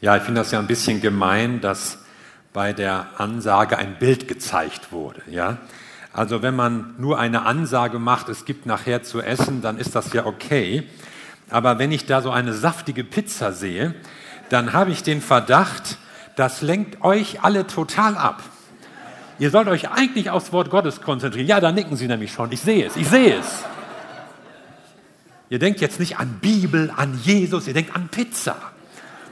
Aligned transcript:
Ja, 0.00 0.16
ich 0.16 0.22
finde 0.22 0.40
das 0.40 0.52
ja 0.52 0.60
ein 0.60 0.68
bisschen 0.68 1.00
gemein, 1.00 1.60
dass 1.60 1.98
bei 2.52 2.72
der 2.72 3.06
Ansage 3.16 3.78
ein 3.78 3.98
Bild 3.98 4.28
gezeigt 4.28 4.92
wurde. 4.92 5.22
Ja? 5.28 5.58
Also 6.12 6.40
wenn 6.40 6.54
man 6.54 6.94
nur 6.98 7.18
eine 7.18 7.46
Ansage 7.46 7.98
macht, 7.98 8.28
es 8.28 8.44
gibt 8.44 8.64
nachher 8.64 9.02
zu 9.02 9.20
essen, 9.20 9.60
dann 9.60 9.76
ist 9.76 9.96
das 9.96 10.12
ja 10.12 10.24
okay. 10.24 10.84
Aber 11.50 11.78
wenn 11.80 11.90
ich 11.90 12.06
da 12.06 12.22
so 12.22 12.30
eine 12.30 12.52
saftige 12.52 13.02
Pizza 13.02 13.52
sehe, 13.52 13.94
dann 14.50 14.72
habe 14.72 14.92
ich 14.92 15.02
den 15.02 15.20
Verdacht, 15.20 15.98
das 16.36 16.62
lenkt 16.62 17.02
euch 17.02 17.42
alle 17.42 17.66
total 17.66 18.16
ab. 18.16 18.42
Ihr 19.40 19.50
sollt 19.50 19.68
euch 19.68 19.90
eigentlich 19.90 20.30
aufs 20.30 20.52
Wort 20.52 20.70
Gottes 20.70 21.00
konzentrieren. 21.00 21.46
Ja, 21.46 21.60
da 21.60 21.72
nicken 21.72 21.96
sie 21.96 22.06
nämlich 22.06 22.32
schon. 22.32 22.52
Ich 22.52 22.60
sehe 22.60 22.86
es, 22.86 22.96
ich 22.96 23.08
sehe 23.08 23.36
es. 23.36 23.64
Ihr 25.50 25.58
denkt 25.58 25.80
jetzt 25.80 25.98
nicht 25.98 26.18
an 26.18 26.38
Bibel, 26.40 26.92
an 26.96 27.18
Jesus, 27.22 27.66
ihr 27.66 27.74
denkt 27.74 27.96
an 27.96 28.08
Pizza. 28.08 28.56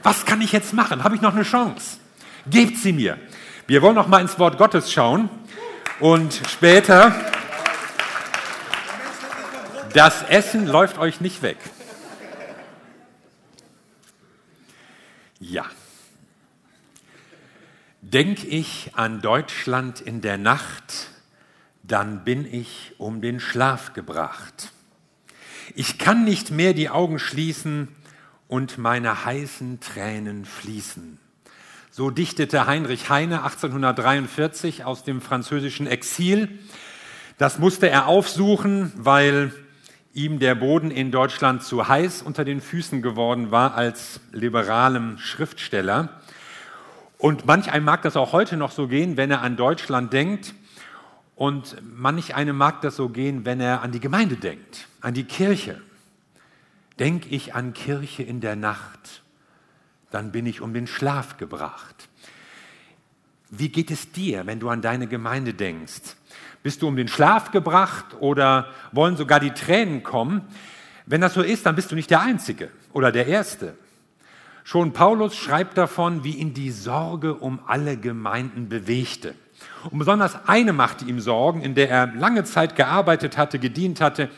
Was 0.03 0.25
kann 0.25 0.41
ich 0.41 0.51
jetzt 0.51 0.73
machen? 0.73 1.03
Habe 1.03 1.15
ich 1.15 1.21
noch 1.21 1.33
eine 1.33 1.43
Chance? 1.43 1.97
Gebt 2.49 2.77
sie 2.77 2.93
mir. 2.93 3.17
Wir 3.67 3.81
wollen 3.81 3.95
noch 3.95 4.07
mal 4.07 4.21
ins 4.21 4.39
Wort 4.39 4.57
Gottes 4.57 4.91
schauen 4.91 5.29
und 5.99 6.41
später 6.49 7.13
das 9.93 10.23
Essen 10.23 10.67
läuft 10.67 10.97
euch 10.99 11.21
nicht 11.21 11.41
weg. 11.41 11.57
Ja. 15.39 15.65
Denk 18.01 18.43
ich 18.43 18.91
an 18.95 19.21
Deutschland 19.21 19.99
in 19.99 20.21
der 20.21 20.37
Nacht, 20.37 21.09
dann 21.83 22.23
bin 22.23 22.45
ich 22.45 22.93
um 22.97 23.21
den 23.21 23.39
Schlaf 23.39 23.93
gebracht. 23.93 24.71
Ich 25.75 25.97
kann 25.97 26.23
nicht 26.23 26.51
mehr 26.51 26.73
die 26.73 26.89
Augen 26.89 27.19
schließen, 27.19 27.89
und 28.47 28.77
meine 28.77 29.25
heißen 29.25 29.79
Tränen 29.79 30.45
fließen. 30.45 31.19
So 31.91 32.09
dichtete 32.11 32.67
Heinrich 32.67 33.09
Heine 33.09 33.43
1843 33.43 34.85
aus 34.85 35.03
dem 35.03 35.21
französischen 35.21 35.87
Exil. 35.87 36.59
Das 37.37 37.59
musste 37.59 37.89
er 37.89 38.07
aufsuchen, 38.07 38.91
weil 38.95 39.51
ihm 40.13 40.39
der 40.39 40.55
Boden 40.55 40.91
in 40.91 41.11
Deutschland 41.11 41.63
zu 41.63 41.87
heiß 41.87 42.21
unter 42.21 42.45
den 42.45 42.61
Füßen 42.61 43.01
geworden 43.01 43.51
war 43.51 43.75
als 43.75 44.19
liberalem 44.31 45.17
Schriftsteller. 45.17 46.09
Und 47.17 47.45
manch 47.45 47.71
einem 47.71 47.85
mag 47.85 48.03
das 48.03 48.15
auch 48.15 48.31
heute 48.31 48.57
noch 48.57 48.71
so 48.71 48.87
gehen, 48.87 49.17
wenn 49.17 49.31
er 49.31 49.41
an 49.41 49.57
Deutschland 49.57 50.13
denkt. 50.13 50.53
Und 51.35 51.77
manch 51.81 52.35
einem 52.35 52.57
mag 52.57 52.81
das 52.81 52.95
so 52.95 53.09
gehen, 53.09 53.45
wenn 53.45 53.59
er 53.59 53.81
an 53.81 53.91
die 53.91 53.99
Gemeinde 53.99 54.35
denkt, 54.35 54.87
an 55.01 55.13
die 55.13 55.23
Kirche. 55.23 55.81
Denk 56.99 57.31
ich 57.31 57.53
an 57.53 57.73
Kirche 57.73 58.23
in 58.23 58.41
der 58.41 58.55
Nacht, 58.55 59.23
dann 60.11 60.31
bin 60.31 60.45
ich 60.45 60.61
um 60.61 60.73
den 60.73 60.87
Schlaf 60.87 61.37
gebracht. 61.37 62.09
Wie 63.49 63.69
geht 63.69 63.91
es 63.91 64.11
dir, 64.11 64.45
wenn 64.45 64.59
du 64.59 64.69
an 64.69 64.81
deine 64.81 65.07
Gemeinde 65.07 65.53
denkst? 65.53 66.15
Bist 66.63 66.81
du 66.81 66.87
um 66.87 66.95
den 66.95 67.07
Schlaf 67.07 67.51
gebracht 67.51 68.15
oder 68.19 68.73
wollen 68.91 69.15
sogar 69.15 69.39
die 69.39 69.51
Tränen 69.51 70.03
kommen? 70.03 70.41
Wenn 71.05 71.21
das 71.21 71.33
so 71.33 71.41
ist, 71.41 71.65
dann 71.65 71.75
bist 71.75 71.91
du 71.91 71.95
nicht 71.95 72.09
der 72.09 72.21
Einzige 72.21 72.69
oder 72.91 73.11
der 73.11 73.27
Erste. 73.27 73.77
Schon 74.65 74.91
Paulus 74.91 75.35
schreibt 75.35 75.77
davon, 75.77 76.25
wie 76.25 76.35
ihn 76.35 76.53
die 76.53 76.71
Sorge 76.71 77.35
um 77.35 77.61
alle 77.67 77.95
Gemeinden 77.95 78.67
bewegte. 78.67 79.33
Und 79.89 79.99
besonders 79.99 80.47
eine 80.47 80.73
machte 80.73 81.05
ihm 81.05 81.19
Sorgen, 81.19 81.61
in 81.61 81.75
der 81.75 81.89
er 81.89 82.07
lange 82.07 82.43
Zeit 82.43 82.75
gearbeitet 82.75 83.37
hatte, 83.37 83.59
gedient 83.59 84.01
hatte. 84.01 84.29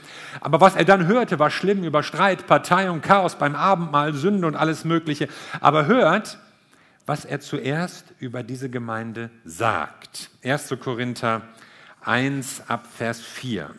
Aber 0.42 0.62
was 0.62 0.76
er 0.76 0.86
dann 0.86 1.08
hörte, 1.08 1.40
war 1.40 1.50
schlimm 1.50 1.84
über 1.84 2.04
Streit, 2.04 2.48
Partei 2.48 2.90
und 2.90 3.02
Chaos 3.02 3.36
beim 3.36 3.56
Abendmahl, 3.56 4.14
Sünde 4.14 4.48
und 4.48 4.56
alles 4.56 4.86
Mögliche. 4.86 5.28
Aber 5.60 5.88
hört, 5.88 6.38
was 7.06 7.26
er 7.26 7.40
zuerst 7.40 8.06
über 8.20 8.44
diese 8.44 8.70
Gemeinde 8.70 9.32
sagt. 9.44 10.30
1. 10.44 10.76
Korinther 10.80 11.42
1 12.02 12.64
ab 12.68 12.86
Vers 12.96 13.22
4. 13.22 13.72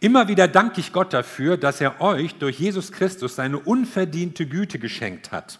Immer 0.00 0.28
wieder 0.28 0.48
danke 0.48 0.80
ich 0.80 0.92
Gott 0.92 1.12
dafür, 1.12 1.56
dass 1.56 1.80
er 1.80 2.00
euch 2.00 2.36
durch 2.36 2.58
Jesus 2.58 2.92
Christus 2.92 3.36
seine 3.36 3.58
unverdiente 3.58 4.46
Güte 4.46 4.78
geschenkt 4.78 5.32
hat. 5.32 5.58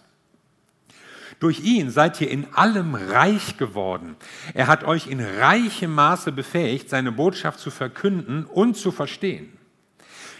Durch 1.41 1.59
ihn 1.61 1.89
seid 1.89 2.21
ihr 2.21 2.29
in 2.29 2.53
allem 2.53 2.93
reich 2.93 3.57
geworden. 3.57 4.15
Er 4.53 4.67
hat 4.67 4.83
euch 4.83 5.07
in 5.07 5.19
reichem 5.19 5.91
Maße 5.91 6.31
befähigt, 6.31 6.87
seine 6.87 7.11
Botschaft 7.11 7.59
zu 7.59 7.71
verkünden 7.71 8.45
und 8.45 8.77
zu 8.77 8.91
verstehen. 8.91 9.57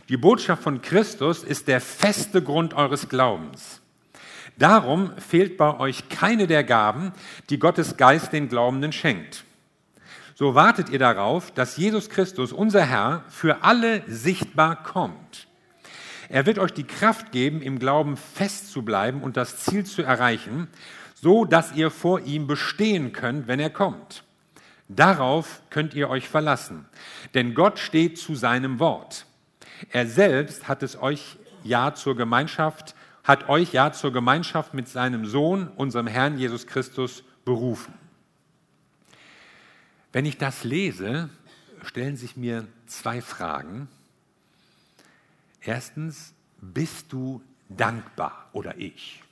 Die 0.09 0.17
Botschaft 0.17 0.61
von 0.61 0.83
Christus 0.83 1.43
ist 1.43 1.67
der 1.67 1.81
feste 1.81 2.43
Grund 2.43 2.75
eures 2.75 3.09
Glaubens. 3.09 3.81
Darum 4.59 5.17
fehlt 5.17 5.57
bei 5.57 5.79
euch 5.79 6.07
keine 6.09 6.45
der 6.45 6.63
Gaben, 6.63 7.13
die 7.49 7.57
Gottes 7.57 7.97
Geist 7.97 8.31
den 8.31 8.47
Glaubenden 8.47 8.91
schenkt. 8.91 9.43
So 10.35 10.53
wartet 10.53 10.89
ihr 10.89 10.99
darauf, 10.99 11.49
dass 11.49 11.77
Jesus 11.77 12.09
Christus, 12.09 12.53
unser 12.53 12.85
Herr, 12.85 13.23
für 13.27 13.63
alle 13.63 14.03
sichtbar 14.07 14.83
kommt. 14.83 15.47
Er 16.31 16.45
wird 16.45 16.59
euch 16.59 16.71
die 16.71 16.85
Kraft 16.85 17.33
geben, 17.33 17.61
im 17.61 17.77
Glauben 17.77 18.15
festzubleiben 18.15 19.21
und 19.21 19.35
das 19.35 19.65
Ziel 19.65 19.85
zu 19.85 20.01
erreichen, 20.01 20.69
so 21.13 21.43
dass 21.43 21.73
ihr 21.73 21.91
vor 21.91 22.21
ihm 22.21 22.47
bestehen 22.47 23.11
könnt, 23.11 23.49
wenn 23.49 23.59
er 23.59 23.69
kommt. 23.69 24.23
Darauf 24.87 25.61
könnt 25.69 25.93
ihr 25.93 26.09
euch 26.09 26.29
verlassen, 26.29 26.85
denn 27.33 27.53
Gott 27.53 27.79
steht 27.79 28.17
zu 28.17 28.35
seinem 28.35 28.79
Wort. 28.79 29.25
Er 29.89 30.07
selbst 30.07 30.69
hat 30.69 30.83
es 30.83 31.01
euch 31.01 31.37
ja 31.63 31.93
zur 31.95 32.15
Gemeinschaft, 32.15 32.95
hat 33.25 33.49
euch 33.49 33.73
ja 33.73 33.91
zur 33.91 34.13
Gemeinschaft 34.13 34.73
mit 34.73 34.87
seinem 34.87 35.25
Sohn, 35.25 35.67
unserem 35.75 36.07
Herrn 36.07 36.37
Jesus 36.37 36.65
Christus, 36.65 37.25
berufen. 37.43 37.93
Wenn 40.13 40.25
ich 40.25 40.37
das 40.37 40.63
lese, 40.63 41.29
stellen 41.83 42.15
sich 42.15 42.37
mir 42.37 42.67
zwei 42.85 43.21
Fragen. 43.21 43.89
Erstens, 45.61 46.33
bist 46.59 47.13
du 47.13 47.41
dankbar 47.69 48.49
oder 48.51 48.77
ich? 48.77 49.23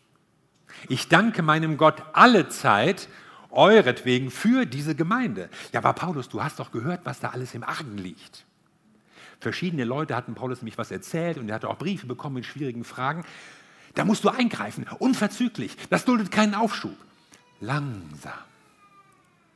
Ich 0.88 1.10
danke 1.10 1.42
meinem 1.42 1.78
Gott 1.78 2.04
alle 2.14 2.50
Zeit 2.50 3.10
euretwegen 3.50 4.30
für 4.30 4.66
diese 4.66 4.96
Gemeinde. 4.96 5.50
Ja, 5.74 5.80
aber 5.80 5.94
Paulus, 5.94 6.30
du 6.30 6.44
hast 6.44 6.60
doch 6.60 6.72
gehört, 6.72 7.02
was 7.06 7.20
da 7.20 7.30
alles 7.30 7.56
im 7.56 7.64
Argen 7.64 7.98
liegt. 7.98 8.46
Verschiedene 9.40 9.86
Leute 9.86 10.16
hatten 10.16 10.36
Paulus 10.36 10.62
nämlich 10.62 10.78
was 10.78 10.92
erzählt 10.92 11.38
und 11.38 11.50
er 11.50 11.56
hatte 11.56 11.70
auch 11.70 11.78
Briefe 11.78 12.06
bekommen 12.06 12.36
mit 12.36 12.46
schwierigen 12.46 12.84
Fragen. 12.84 13.24
Da 13.96 14.06
musst 14.06 14.24
du 14.24 14.30
eingreifen, 14.30 14.86
unverzüglich. 15.00 15.76
Das 15.90 16.06
duldet 16.06 16.30
keinen 16.32 16.54
Aufschub. 16.54 16.96
Langsam, 17.60 18.34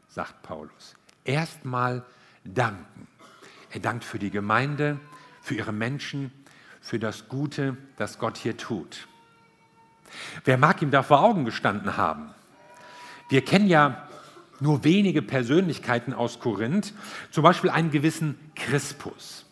sagt 0.07 0.41
Paulus. 0.41 0.95
Erstmal 1.23 2.03
danken. 2.43 3.07
Er 3.69 3.79
dankt 3.79 4.03
für 4.03 4.19
die 4.19 4.31
Gemeinde, 4.31 4.99
für 5.41 5.55
ihre 5.55 5.71
Menschen, 5.71 6.31
für 6.83 6.99
das 6.99 7.29
Gute, 7.29 7.77
das 7.97 8.19
Gott 8.19 8.37
hier 8.37 8.57
tut. 8.57 9.07
Wer 10.43 10.57
mag 10.57 10.81
ihm 10.81 10.91
da 10.91 11.01
vor 11.01 11.23
Augen 11.23 11.45
gestanden 11.45 11.97
haben? 11.97 12.29
Wir 13.29 13.43
kennen 13.43 13.67
ja 13.67 14.07
nur 14.59 14.83
wenige 14.83 15.21
Persönlichkeiten 15.21 16.13
aus 16.13 16.39
Korinth, 16.39 16.93
zum 17.31 17.43
Beispiel 17.43 17.69
einen 17.69 17.89
gewissen 17.89 18.37
Crispus. 18.55 19.45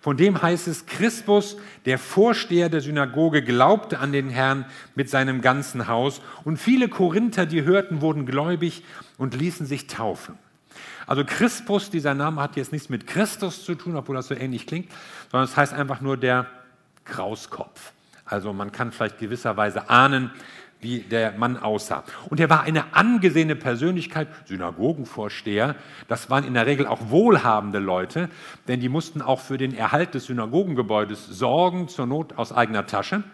Von 0.00 0.16
dem 0.16 0.40
heißt 0.40 0.68
es, 0.68 0.86
Crispus, 0.86 1.56
der 1.86 1.98
Vorsteher 1.98 2.68
der 2.68 2.82
Synagoge, 2.82 3.42
glaubte 3.42 3.98
an 3.98 4.12
den 4.12 4.28
Herrn 4.28 4.66
mit 4.94 5.10
seinem 5.10 5.40
ganzen 5.40 5.88
Haus 5.88 6.20
und 6.44 6.58
viele 6.58 6.88
Korinther, 6.88 7.46
die 7.46 7.64
hörten, 7.64 8.02
wurden 8.02 8.26
gläubig 8.26 8.84
und 9.16 9.34
ließen 9.34 9.66
sich 9.66 9.86
taufen. 9.86 10.38
Also 11.06 11.24
Crispus, 11.24 11.90
dieser 11.90 12.14
Name 12.14 12.42
hat 12.42 12.56
jetzt 12.56 12.70
nichts 12.70 12.90
mit 12.90 13.06
Christus 13.06 13.64
zu 13.64 13.74
tun, 13.74 13.96
obwohl 13.96 14.16
das 14.16 14.28
so 14.28 14.34
ähnlich 14.34 14.66
klingt, 14.66 14.90
sondern 15.32 15.48
es 15.48 15.56
heißt 15.56 15.72
einfach 15.72 16.02
nur 16.02 16.18
der 16.18 16.46
Krauskopf. 17.08 17.92
Also 18.24 18.52
man 18.52 18.72
kann 18.72 18.92
vielleicht 18.92 19.18
gewisserweise 19.18 19.90
ahnen, 19.90 20.30
wie 20.80 21.00
der 21.00 21.32
Mann 21.32 21.56
aussah. 21.56 22.04
Und 22.28 22.38
er 22.38 22.50
war 22.50 22.62
eine 22.62 22.94
angesehene 22.94 23.56
Persönlichkeit, 23.56 24.28
Synagogenvorsteher. 24.46 25.74
Das 26.06 26.30
waren 26.30 26.44
in 26.44 26.54
der 26.54 26.66
Regel 26.66 26.86
auch 26.86 27.10
wohlhabende 27.10 27.80
Leute, 27.80 28.28
denn 28.68 28.80
die 28.80 28.88
mussten 28.88 29.20
auch 29.20 29.40
für 29.40 29.58
den 29.58 29.74
Erhalt 29.74 30.14
des 30.14 30.26
Synagogengebäudes 30.26 31.26
sorgen, 31.26 31.88
zur 31.88 32.06
Not 32.06 32.38
aus 32.38 32.52
eigener 32.52 32.86
Tasche. 32.86 33.24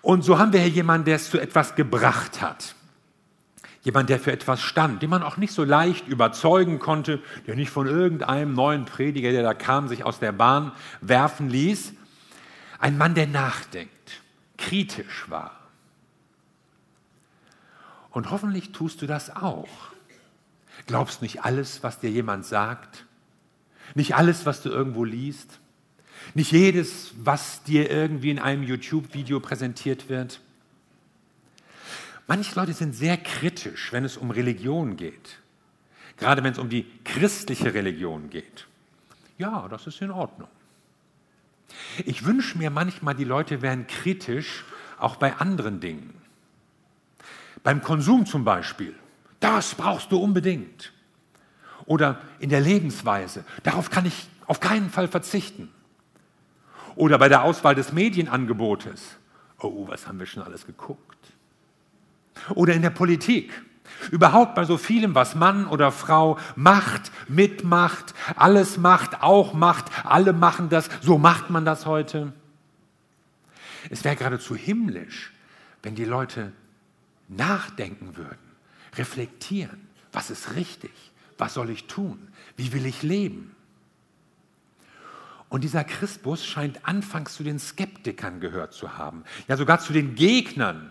Und 0.00 0.24
so 0.24 0.38
haben 0.38 0.52
wir 0.52 0.60
hier 0.60 0.70
jemanden, 0.70 1.04
der 1.04 1.16
es 1.16 1.30
zu 1.30 1.38
etwas 1.38 1.74
gebracht 1.74 2.40
hat. 2.40 2.74
Jemand, 3.82 4.08
der 4.08 4.20
für 4.20 4.32
etwas 4.32 4.62
stand, 4.62 5.02
den 5.02 5.10
man 5.10 5.22
auch 5.22 5.36
nicht 5.36 5.52
so 5.52 5.64
leicht 5.64 6.06
überzeugen 6.06 6.78
konnte, 6.78 7.20
der 7.46 7.56
nicht 7.56 7.70
von 7.70 7.86
irgendeinem 7.86 8.54
neuen 8.54 8.84
Prediger, 8.84 9.32
der 9.32 9.42
da 9.42 9.54
kam, 9.54 9.88
sich 9.88 10.04
aus 10.04 10.20
der 10.20 10.32
Bahn 10.32 10.72
werfen 11.00 11.50
ließ. 11.50 11.94
Ein 12.82 12.98
Mann, 12.98 13.14
der 13.14 13.28
nachdenkt, 13.28 14.22
kritisch 14.58 15.30
war. 15.30 15.56
Und 18.10 18.32
hoffentlich 18.32 18.72
tust 18.72 19.00
du 19.00 19.06
das 19.06 19.34
auch. 19.36 19.68
Glaubst 20.88 21.22
nicht 21.22 21.44
alles, 21.44 21.84
was 21.84 22.00
dir 22.00 22.10
jemand 22.10 22.44
sagt, 22.44 23.06
nicht 23.94 24.16
alles, 24.16 24.46
was 24.46 24.62
du 24.62 24.68
irgendwo 24.68 25.04
liest, 25.04 25.60
nicht 26.34 26.50
jedes, 26.50 27.12
was 27.18 27.62
dir 27.62 27.88
irgendwie 27.88 28.32
in 28.32 28.40
einem 28.40 28.64
YouTube-Video 28.64 29.38
präsentiert 29.38 30.08
wird. 30.08 30.40
Manche 32.26 32.52
Leute 32.56 32.72
sind 32.72 32.96
sehr 32.96 33.16
kritisch, 33.16 33.92
wenn 33.92 34.04
es 34.04 34.16
um 34.16 34.32
Religion 34.32 34.96
geht. 34.96 35.38
Gerade 36.16 36.42
wenn 36.42 36.52
es 36.52 36.58
um 36.58 36.68
die 36.68 36.84
christliche 37.04 37.74
Religion 37.74 38.28
geht. 38.28 38.66
Ja, 39.38 39.68
das 39.68 39.86
ist 39.86 40.02
in 40.02 40.10
Ordnung. 40.10 40.48
Ich 42.04 42.24
wünsche 42.24 42.58
mir 42.58 42.70
manchmal, 42.70 43.14
die 43.14 43.24
Leute 43.24 43.62
wären 43.62 43.86
kritisch 43.86 44.64
auch 44.98 45.16
bei 45.16 45.36
anderen 45.36 45.80
Dingen. 45.80 46.14
Beim 47.62 47.82
Konsum 47.82 48.26
zum 48.26 48.44
Beispiel. 48.44 48.94
Das 49.40 49.74
brauchst 49.74 50.12
du 50.12 50.18
unbedingt. 50.18 50.92
Oder 51.86 52.20
in 52.38 52.50
der 52.50 52.60
Lebensweise. 52.60 53.44
Darauf 53.62 53.90
kann 53.90 54.06
ich 54.06 54.28
auf 54.46 54.60
keinen 54.60 54.90
Fall 54.90 55.08
verzichten. 55.08 55.70
Oder 56.94 57.18
bei 57.18 57.28
der 57.28 57.42
Auswahl 57.42 57.74
des 57.74 57.92
Medienangebotes. 57.92 59.16
Oh, 59.58 59.88
was 59.88 60.06
haben 60.06 60.18
wir 60.18 60.26
schon 60.26 60.42
alles 60.42 60.66
geguckt? 60.66 61.32
Oder 62.54 62.74
in 62.74 62.82
der 62.82 62.90
Politik. 62.90 63.52
Überhaupt 64.10 64.54
bei 64.54 64.64
so 64.64 64.78
vielem, 64.78 65.14
was 65.14 65.34
Mann 65.34 65.66
oder 65.66 65.92
Frau 65.92 66.38
macht, 66.56 67.12
mitmacht, 67.28 68.14
alles 68.36 68.76
macht, 68.78 69.22
auch 69.22 69.54
macht, 69.54 69.86
alle 70.04 70.32
machen 70.32 70.68
das, 70.68 70.88
so 71.00 71.18
macht 71.18 71.50
man 71.50 71.64
das 71.64 71.86
heute. 71.86 72.32
Es 73.90 74.04
wäre 74.04 74.16
geradezu 74.16 74.54
himmlisch, 74.56 75.32
wenn 75.82 75.94
die 75.94 76.04
Leute 76.04 76.52
nachdenken 77.28 78.16
würden, 78.16 78.38
reflektieren, 78.96 79.88
was 80.12 80.30
ist 80.30 80.54
richtig, 80.54 80.92
was 81.38 81.54
soll 81.54 81.70
ich 81.70 81.86
tun, 81.86 82.28
wie 82.56 82.72
will 82.72 82.86
ich 82.86 83.02
leben. 83.02 83.54
Und 85.48 85.64
dieser 85.64 85.84
Christus 85.84 86.46
scheint 86.46 86.86
anfangs 86.86 87.34
zu 87.34 87.42
den 87.42 87.58
Skeptikern 87.58 88.40
gehört 88.40 88.72
zu 88.72 88.96
haben, 88.96 89.24
ja 89.48 89.56
sogar 89.56 89.80
zu 89.80 89.92
den 89.92 90.14
Gegnern 90.14 90.90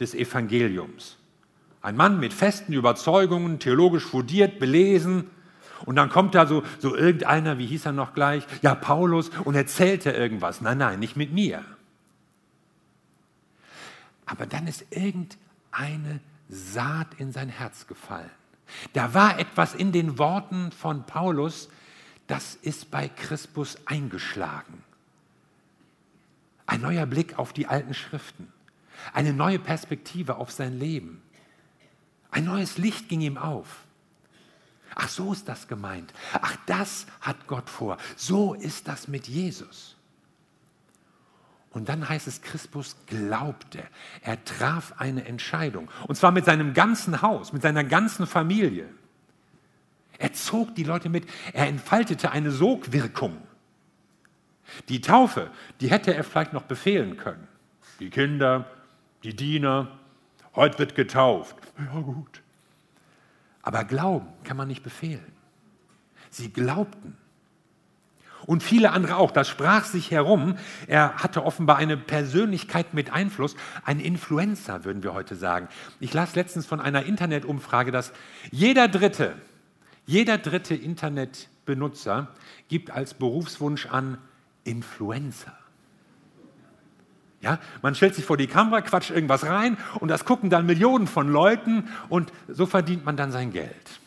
des 0.00 0.14
Evangeliums. 0.14 1.16
Ein 1.80 1.96
Mann 1.96 2.18
mit 2.18 2.32
festen 2.32 2.72
Überzeugungen, 2.72 3.58
theologisch 3.58 4.04
fundiert, 4.04 4.58
belesen. 4.58 5.30
Und 5.84 5.96
dann 5.96 6.08
kommt 6.08 6.34
da 6.34 6.46
so, 6.46 6.62
so 6.80 6.96
irgendeiner, 6.96 7.58
wie 7.58 7.66
hieß 7.66 7.86
er 7.86 7.92
noch 7.92 8.14
gleich? 8.14 8.44
Ja, 8.62 8.74
Paulus, 8.74 9.30
und 9.44 9.54
erzählt 9.54 10.06
er 10.06 10.16
irgendwas. 10.16 10.60
Nein, 10.60 10.78
nein, 10.78 10.98
nicht 10.98 11.16
mit 11.16 11.32
mir. 11.32 11.64
Aber 14.26 14.46
dann 14.46 14.66
ist 14.66 14.84
irgendeine 14.90 16.20
Saat 16.48 17.14
in 17.18 17.32
sein 17.32 17.48
Herz 17.48 17.86
gefallen. 17.86 18.30
Da 18.92 19.14
war 19.14 19.38
etwas 19.38 19.74
in 19.74 19.92
den 19.92 20.18
Worten 20.18 20.72
von 20.72 21.06
Paulus, 21.06 21.68
das 22.26 22.56
ist 22.56 22.90
bei 22.90 23.08
Christus 23.08 23.78
eingeschlagen. 23.86 24.84
Ein 26.66 26.82
neuer 26.82 27.06
Blick 27.06 27.38
auf 27.38 27.54
die 27.54 27.66
alten 27.66 27.94
Schriften, 27.94 28.52
eine 29.14 29.32
neue 29.32 29.58
Perspektive 29.58 30.36
auf 30.36 30.50
sein 30.50 30.78
Leben. 30.78 31.22
Ein 32.30 32.44
neues 32.44 32.78
Licht 32.78 33.08
ging 33.08 33.20
ihm 33.20 33.38
auf. 33.38 33.84
Ach, 34.94 35.08
so 35.08 35.32
ist 35.32 35.48
das 35.48 35.68
gemeint. 35.68 36.12
Ach, 36.32 36.56
das 36.66 37.06
hat 37.20 37.46
Gott 37.46 37.70
vor. 37.70 37.98
So 38.16 38.54
ist 38.54 38.88
das 38.88 39.08
mit 39.08 39.28
Jesus. 39.28 39.96
Und 41.70 41.88
dann 41.88 42.08
heißt 42.08 42.26
es, 42.26 42.42
Christus 42.42 42.96
glaubte. 43.06 43.82
Er 44.22 44.42
traf 44.44 44.94
eine 44.98 45.24
Entscheidung. 45.26 45.90
Und 46.06 46.16
zwar 46.16 46.32
mit 46.32 46.44
seinem 46.44 46.74
ganzen 46.74 47.22
Haus, 47.22 47.52
mit 47.52 47.62
seiner 47.62 47.84
ganzen 47.84 48.26
Familie. 48.26 48.88
Er 50.18 50.32
zog 50.32 50.74
die 50.74 50.84
Leute 50.84 51.08
mit. 51.08 51.28
Er 51.52 51.68
entfaltete 51.68 52.32
eine 52.32 52.50
Sogwirkung. 52.50 53.40
Die 54.88 55.00
Taufe, 55.00 55.50
die 55.80 55.90
hätte 55.90 56.14
er 56.14 56.24
vielleicht 56.24 56.52
noch 56.52 56.64
befehlen 56.64 57.16
können. 57.16 57.46
Die 58.00 58.10
Kinder, 58.10 58.70
die 59.22 59.34
Diener, 59.34 59.98
heute 60.58 60.78
wird 60.78 60.94
getauft. 60.94 61.56
Ja 61.78 62.00
gut. 62.00 62.42
Aber 63.62 63.84
Glauben 63.84 64.28
kann 64.44 64.56
man 64.56 64.68
nicht 64.68 64.82
befehlen. 64.82 65.32
Sie 66.30 66.52
glaubten. 66.52 67.16
Und 68.46 68.62
viele 68.62 68.92
andere 68.92 69.16
auch. 69.16 69.30
Das 69.30 69.48
sprach 69.48 69.84
sich 69.84 70.10
herum. 70.10 70.56
Er 70.86 71.16
hatte 71.16 71.44
offenbar 71.44 71.76
eine 71.76 71.96
Persönlichkeit 71.96 72.94
mit 72.94 73.12
Einfluss, 73.12 73.56
ein 73.84 74.00
Influencer, 74.00 74.84
würden 74.84 75.02
wir 75.02 75.12
heute 75.12 75.34
sagen. 75.34 75.68
Ich 76.00 76.14
las 76.14 76.34
letztens 76.34 76.64
von 76.64 76.80
einer 76.80 77.04
Internetumfrage, 77.04 77.90
dass 77.90 78.12
jeder 78.50 78.88
Dritte, 78.88 79.34
jeder 80.06 80.38
dritte 80.38 80.74
Internetbenutzer 80.74 82.28
gibt 82.68 82.90
als 82.90 83.14
Berufswunsch 83.14 83.86
an 83.86 84.18
Influencer. 84.64 85.57
Ja, 87.40 87.60
man 87.82 87.94
stellt 87.94 88.14
sich 88.14 88.24
vor 88.24 88.36
die 88.36 88.48
Kamera, 88.48 88.80
quatscht 88.80 89.10
irgendwas 89.10 89.44
rein 89.44 89.76
und 90.00 90.08
das 90.08 90.24
gucken 90.24 90.50
dann 90.50 90.66
Millionen 90.66 91.06
von 91.06 91.28
Leuten 91.28 91.88
und 92.08 92.32
so 92.48 92.66
verdient 92.66 93.04
man 93.04 93.16
dann 93.16 93.30
sein 93.30 93.52
Geld. 93.52 94.00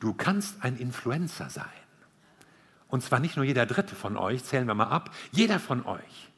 Du 0.00 0.14
kannst 0.14 0.62
ein 0.64 0.76
Influencer 0.76 1.50
sein. 1.50 1.66
Und 2.88 3.02
zwar 3.02 3.20
nicht 3.20 3.36
nur 3.36 3.44
jeder 3.44 3.66
Dritte 3.66 3.94
von 3.94 4.16
euch, 4.16 4.44
zählen 4.44 4.66
wir 4.66 4.74
mal 4.74 4.84
ab, 4.84 5.14
jeder 5.32 5.58
von 5.58 5.84
euch. 5.84 6.30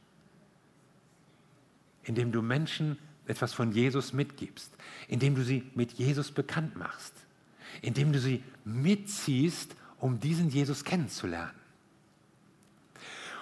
Indem 2.03 2.33
du 2.33 2.43
Menschen 2.43 2.99
etwas 3.27 3.53
von 3.53 3.73
Jesus 3.73 4.13
mitgibst, 4.13 4.73
indem 5.09 5.35
du 5.35 5.43
sie 5.43 5.71
mit 5.75 5.93
Jesus 5.93 6.31
bekannt 6.31 6.77
machst, 6.77 7.13
indem 7.83 8.13
du 8.13 8.19
sie 8.19 8.43
mitziehst, 8.65 9.77
um 9.99 10.21
diesen 10.21 10.49
Jesus 10.49 10.85
kennenzulernen. 10.85 11.66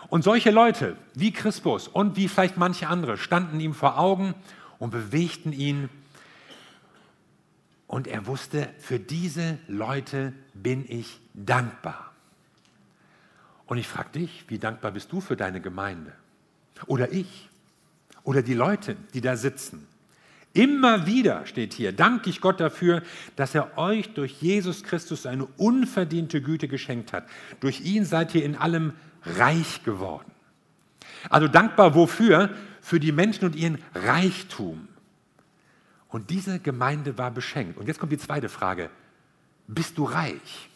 Und 0.09 0.25
solche 0.25 0.51
Leute 0.51 0.97
wie 1.15 1.33
Christus 1.33 1.89
und 1.89 2.17
wie 2.17 2.29
vielleicht 2.29 2.57
manche 2.57 2.89
andere 2.89 3.17
standen 3.17 3.61
ihm 3.61 3.75
vor 3.75 3.99
Augen 3.99 4.35
und 4.79 4.91
bewegten 4.91 5.53
ihn. 5.53 5.89
Und 7.87 8.07
er 8.07 8.27
wusste, 8.27 8.69
für 8.79 8.99
diese 8.99 9.59
Leute 9.69 10.33
bin 10.53 10.85
ich 10.89 11.21
dankbar. 11.33 12.13
Und 13.67 13.79
ich 13.79 13.89
frage 13.89 14.11
dich, 14.11 14.45
wie 14.49 14.59
dankbar 14.59 14.91
bist 14.91 15.11
du 15.13 15.21
für 15.21 15.37
deine 15.37 15.61
Gemeinde? 15.61 16.13
Oder 16.87 17.13
ich? 17.13 17.49
Oder 18.23 18.43
die 18.43 18.55
Leute, 18.55 18.97
die 19.15 19.21
da 19.21 19.37
sitzen? 19.37 19.87
Immer 20.55 21.07
wieder 21.07 21.47
steht 21.47 21.75
hier, 21.75 21.93
danke 21.93 22.31
ich 22.31 22.41
Gott 22.41 22.61
dafür, 22.61 23.03
dass 23.35 23.57
er 23.57 23.77
euch 23.77 24.15
durch 24.15 24.41
Jesus 24.41 24.85
Christus 24.85 25.27
eine 25.27 25.47
unverdiente 25.57 26.41
Güte 26.41 26.69
geschenkt 26.69 27.13
hat. 27.13 27.27
Durch 27.59 27.81
ihn 27.81 28.05
seid 28.05 28.35
ihr 28.37 28.45
in 28.45 28.55
allem 28.55 28.93
reich 29.25 29.83
geworden. 29.85 30.31
Also 31.31 31.49
dankbar 31.49 31.95
wofür? 31.95 32.51
Für 32.81 33.01
die 33.01 33.13
Menschen 33.13 33.47
und 33.47 33.57
ihren 33.57 33.79
Reichtum. 33.95 34.89
Und 36.09 36.31
diese 36.31 36.61
Gemeinde 36.61 37.19
war 37.19 37.31
beschenkt. 37.31 37.79
Und 37.79 37.89
jetzt 37.89 37.99
kommt 37.99 38.13
die 38.13 38.19
zweite 38.19 38.49
Frage. 38.49 38.91
Bist 39.67 39.99
du 39.99 40.05
reich? 40.05 40.69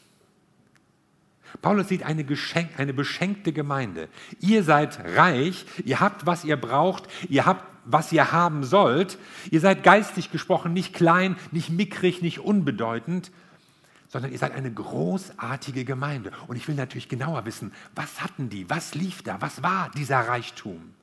Paulus 1.62 1.88
sieht 1.88 2.02
eine, 2.02 2.24
geschenk, 2.24 2.70
eine 2.78 2.92
beschenkte 2.92 3.52
Gemeinde. 3.52 4.08
Ihr 4.40 4.62
seid 4.62 4.98
reich, 5.16 5.64
ihr 5.84 6.00
habt, 6.00 6.26
was 6.26 6.44
ihr 6.44 6.56
braucht, 6.56 7.08
ihr 7.28 7.46
habt, 7.46 7.64
was 7.84 8.12
ihr 8.12 8.32
haben 8.32 8.64
sollt. 8.64 9.18
Ihr 9.50 9.60
seid 9.60 9.82
geistig 9.82 10.30
gesprochen 10.30 10.72
nicht 10.72 10.94
klein, 10.94 11.36
nicht 11.52 11.70
mickrig, 11.70 12.20
nicht 12.20 12.40
unbedeutend, 12.40 13.30
sondern 14.08 14.32
ihr 14.32 14.38
seid 14.38 14.52
eine 14.52 14.72
großartige 14.72 15.84
Gemeinde. 15.84 16.32
Und 16.46 16.56
ich 16.56 16.66
will 16.66 16.74
natürlich 16.74 17.08
genauer 17.08 17.44
wissen, 17.44 17.72
was 17.94 18.22
hatten 18.22 18.48
die, 18.48 18.68
was 18.68 18.94
lief 18.94 19.22
da, 19.22 19.40
was 19.40 19.62
war 19.62 19.90
dieser 19.90 20.20
Reichtum? 20.20 20.94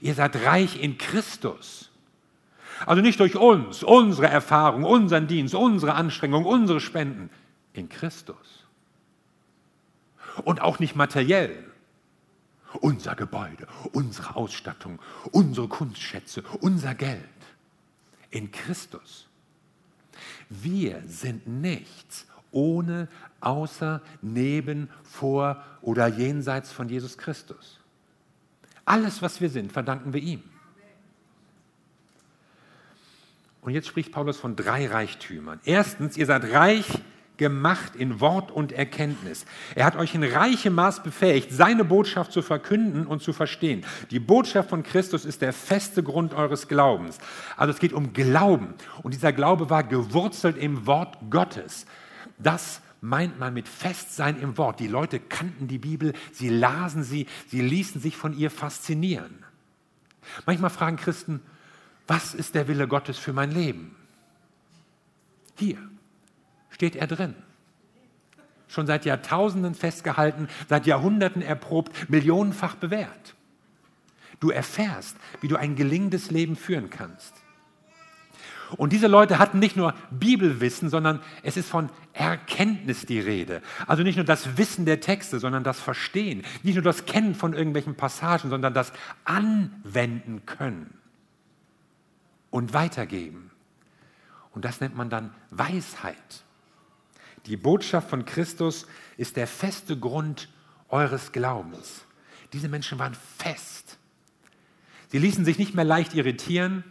Ihr 0.00 0.14
seid 0.14 0.36
reich 0.44 0.80
in 0.82 0.98
Christus. 0.98 1.90
Also 2.84 3.00
nicht 3.00 3.20
durch 3.20 3.36
uns, 3.36 3.82
unsere 3.82 4.28
Erfahrung, 4.28 4.84
unseren 4.84 5.26
Dienst, 5.26 5.54
unsere 5.54 5.94
Anstrengung, 5.94 6.44
unsere 6.44 6.80
Spenden, 6.80 7.30
in 7.72 7.88
Christus. 7.88 8.64
Und 10.44 10.60
auch 10.60 10.78
nicht 10.78 10.96
materiell. 10.96 11.64
Unser 12.80 13.14
Gebäude, 13.14 13.66
unsere 13.92 14.36
Ausstattung, 14.36 14.98
unsere 15.30 15.68
Kunstschätze, 15.68 16.42
unser 16.60 16.94
Geld. 16.94 17.22
In 18.30 18.50
Christus. 18.50 19.28
Wir 20.48 21.02
sind 21.06 21.46
nichts 21.46 22.26
ohne, 22.50 23.08
außer, 23.40 24.00
neben, 24.22 24.88
vor 25.02 25.62
oder 25.82 26.06
jenseits 26.06 26.72
von 26.72 26.88
Jesus 26.88 27.18
Christus. 27.18 27.80
Alles, 28.84 29.20
was 29.20 29.40
wir 29.40 29.50
sind, 29.50 29.72
verdanken 29.72 30.12
wir 30.12 30.22
ihm. 30.22 30.42
Und 33.60 33.72
jetzt 33.72 33.88
spricht 33.88 34.12
Paulus 34.12 34.38
von 34.38 34.54
drei 34.54 34.86
Reichtümern. 34.86 35.60
Erstens, 35.64 36.16
ihr 36.16 36.26
seid 36.26 36.44
reich 36.52 36.86
gemacht 37.36 37.96
in 37.96 38.20
Wort 38.20 38.50
und 38.50 38.72
Erkenntnis. 38.72 39.44
Er 39.74 39.84
hat 39.84 39.96
euch 39.96 40.14
in 40.14 40.22
reichem 40.22 40.74
Maß 40.74 41.02
befähigt, 41.02 41.52
seine 41.52 41.84
Botschaft 41.84 42.32
zu 42.32 42.42
verkünden 42.42 43.06
und 43.06 43.22
zu 43.22 43.32
verstehen. 43.32 43.84
Die 44.10 44.20
Botschaft 44.20 44.70
von 44.70 44.82
Christus 44.82 45.24
ist 45.24 45.42
der 45.42 45.52
feste 45.52 46.02
Grund 46.02 46.34
eures 46.34 46.68
Glaubens. 46.68 47.18
Also 47.56 47.72
es 47.72 47.78
geht 47.78 47.92
um 47.92 48.12
Glauben. 48.12 48.74
Und 49.02 49.14
dieser 49.14 49.32
Glaube 49.32 49.70
war 49.70 49.84
gewurzelt 49.84 50.56
im 50.56 50.86
Wort 50.86 51.18
Gottes. 51.30 51.86
Das 52.38 52.80
meint 53.00 53.38
man 53.38 53.54
mit 53.54 53.68
Festsein 53.68 54.40
im 54.40 54.58
Wort. 54.58 54.80
Die 54.80 54.88
Leute 54.88 55.20
kannten 55.20 55.68
die 55.68 55.78
Bibel, 55.78 56.12
sie 56.32 56.48
lasen 56.48 57.02
sie, 57.02 57.26
sie 57.48 57.60
ließen 57.60 58.00
sich 58.00 58.16
von 58.16 58.36
ihr 58.36 58.50
faszinieren. 58.50 59.44
Manchmal 60.44 60.70
fragen 60.70 60.96
Christen, 60.96 61.40
Was 62.06 62.34
ist 62.34 62.54
der 62.54 62.68
Wille 62.68 62.88
Gottes 62.88 63.18
für 63.18 63.32
mein 63.32 63.50
Leben? 63.50 63.96
Hier 65.56 65.78
steht 66.70 66.96
er 66.96 67.06
drin. 67.06 67.34
Schon 68.68 68.86
seit 68.86 69.04
Jahrtausenden 69.04 69.74
festgehalten, 69.74 70.48
seit 70.68 70.86
Jahrhunderten 70.86 71.42
erprobt, 71.42 72.10
millionenfach 72.10 72.74
bewährt. 72.74 73.34
Du 74.40 74.50
erfährst, 74.50 75.16
wie 75.40 75.48
du 75.48 75.56
ein 75.56 75.76
gelingendes 75.76 76.30
Leben 76.30 76.56
führen 76.56 76.90
kannst. 76.90 77.34
Und 78.76 78.92
diese 78.92 79.06
Leute 79.06 79.38
hatten 79.38 79.60
nicht 79.60 79.76
nur 79.76 79.94
Bibelwissen, 80.10 80.90
sondern 80.90 81.20
es 81.42 81.56
ist 81.56 81.68
von 81.68 81.88
Erkenntnis 82.12 83.06
die 83.06 83.20
Rede. 83.20 83.62
Also 83.86 84.02
nicht 84.02 84.16
nur 84.16 84.24
das 84.24 84.56
Wissen 84.56 84.84
der 84.84 85.00
Texte, 85.00 85.38
sondern 85.38 85.62
das 85.62 85.78
Verstehen. 85.78 86.42
Nicht 86.64 86.74
nur 86.74 86.82
das 86.82 87.06
Kennen 87.06 87.34
von 87.34 87.52
irgendwelchen 87.52 87.94
Passagen, 87.94 88.50
sondern 88.50 88.74
das 88.74 88.92
Anwenden 89.24 90.44
können 90.46 90.92
und 92.50 92.74
weitergeben. 92.74 93.50
Und 94.52 94.64
das 94.64 94.80
nennt 94.80 94.96
man 94.96 95.10
dann 95.10 95.32
Weisheit. 95.50 96.44
Die 97.46 97.56
Botschaft 97.56 98.10
von 98.10 98.24
Christus 98.24 98.86
ist 99.16 99.36
der 99.36 99.46
feste 99.46 99.98
Grund 99.98 100.48
eures 100.88 101.32
Glaubens. 101.32 102.04
Diese 102.52 102.68
Menschen 102.68 102.98
waren 102.98 103.16
fest. 103.38 103.98
Sie 105.08 105.18
ließen 105.18 105.44
sich 105.44 105.58
nicht 105.58 105.74
mehr 105.74 105.84
leicht 105.84 106.14
irritieren, 106.14 106.84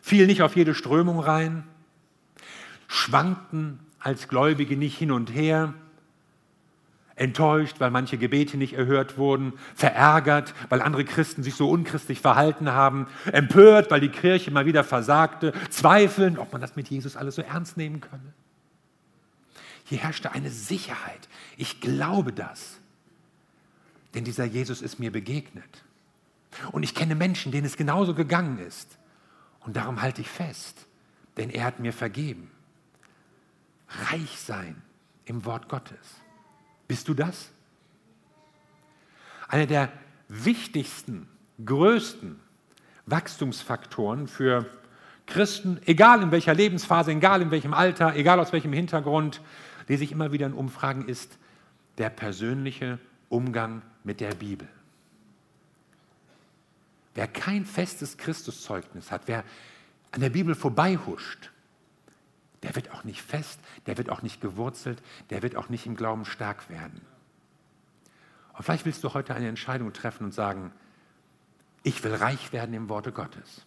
fielen 0.00 0.28
nicht 0.28 0.42
auf 0.42 0.56
jede 0.56 0.74
Strömung 0.74 1.18
rein, 1.18 1.64
schwankten 2.86 3.80
als 3.98 4.28
Gläubige 4.28 4.76
nicht 4.76 4.96
hin 4.96 5.10
und 5.10 5.34
her, 5.34 5.74
enttäuscht, 7.16 7.80
weil 7.80 7.90
manche 7.90 8.16
Gebete 8.16 8.56
nicht 8.56 8.74
erhört 8.74 9.18
wurden, 9.18 9.54
verärgert, 9.74 10.54
weil 10.68 10.80
andere 10.80 11.04
Christen 11.04 11.42
sich 11.42 11.56
so 11.56 11.68
unchristlich 11.68 12.20
verhalten 12.20 12.70
haben, 12.70 13.08
empört, 13.32 13.90
weil 13.90 14.00
die 14.00 14.08
Kirche 14.08 14.52
mal 14.52 14.66
wieder 14.66 14.84
versagte, 14.84 15.52
zweifeln, 15.70 16.38
ob 16.38 16.52
man 16.52 16.60
das 16.60 16.76
mit 16.76 16.88
Jesus 16.88 17.16
alles 17.16 17.34
so 17.34 17.42
ernst 17.42 17.76
nehmen 17.76 18.00
könne. 18.00 18.32
Hier 19.88 19.98
herrschte 19.98 20.32
eine 20.32 20.50
Sicherheit. 20.50 21.28
Ich 21.56 21.80
glaube 21.80 22.30
das, 22.30 22.76
denn 24.14 24.22
dieser 24.22 24.44
Jesus 24.44 24.82
ist 24.82 24.98
mir 24.98 25.10
begegnet. 25.10 25.82
Und 26.72 26.82
ich 26.82 26.94
kenne 26.94 27.14
Menschen, 27.14 27.52
denen 27.52 27.66
es 27.66 27.78
genauso 27.78 28.14
gegangen 28.14 28.58
ist. 28.58 28.98
Und 29.60 29.76
darum 29.76 30.02
halte 30.02 30.20
ich 30.20 30.28
fest, 30.28 30.86
denn 31.38 31.48
er 31.48 31.64
hat 31.64 31.80
mir 31.80 31.94
vergeben. 31.94 32.50
Reich 34.10 34.38
sein 34.38 34.82
im 35.24 35.46
Wort 35.46 35.70
Gottes. 35.70 36.20
Bist 36.86 37.08
du 37.08 37.14
das? 37.14 37.48
Einer 39.48 39.66
der 39.66 39.90
wichtigsten, 40.28 41.28
größten 41.64 42.38
Wachstumsfaktoren 43.06 44.28
für 44.28 44.66
Christen, 45.24 45.80
egal 45.86 46.22
in 46.22 46.30
welcher 46.30 46.52
Lebensphase, 46.52 47.12
egal 47.12 47.40
in 47.40 47.50
welchem 47.50 47.72
Alter, 47.72 48.14
egal 48.16 48.38
aus 48.38 48.52
welchem 48.52 48.74
Hintergrund, 48.74 49.40
lese 49.88 50.04
ich 50.04 50.12
immer 50.12 50.32
wieder 50.32 50.46
in 50.46 50.52
Umfragen, 50.52 51.08
ist 51.08 51.38
der 51.96 52.10
persönliche 52.10 52.98
Umgang 53.28 53.82
mit 54.04 54.20
der 54.20 54.34
Bibel. 54.34 54.68
Wer 57.14 57.26
kein 57.26 57.66
festes 57.66 58.16
Christuszeugnis 58.16 59.10
hat, 59.10 59.22
wer 59.26 59.44
an 60.12 60.20
der 60.20 60.30
Bibel 60.30 60.54
vorbeihuscht, 60.54 61.50
der 62.62 62.74
wird 62.76 62.90
auch 62.92 63.04
nicht 63.04 63.22
fest, 63.22 63.60
der 63.86 63.98
wird 63.98 64.10
auch 64.10 64.22
nicht 64.22 64.40
gewurzelt, 64.40 65.02
der 65.30 65.42
wird 65.42 65.56
auch 65.56 65.68
nicht 65.68 65.86
im 65.86 65.96
Glauben 65.96 66.24
stark 66.24 66.70
werden. 66.70 67.00
Und 68.56 68.64
vielleicht 68.64 68.84
willst 68.84 69.04
du 69.04 69.14
heute 69.14 69.34
eine 69.34 69.48
Entscheidung 69.48 69.92
treffen 69.92 70.24
und 70.24 70.32
sagen, 70.32 70.72
ich 71.82 72.02
will 72.02 72.14
reich 72.14 72.52
werden 72.52 72.74
im 72.74 72.88
Worte 72.88 73.12
Gottes. 73.12 73.64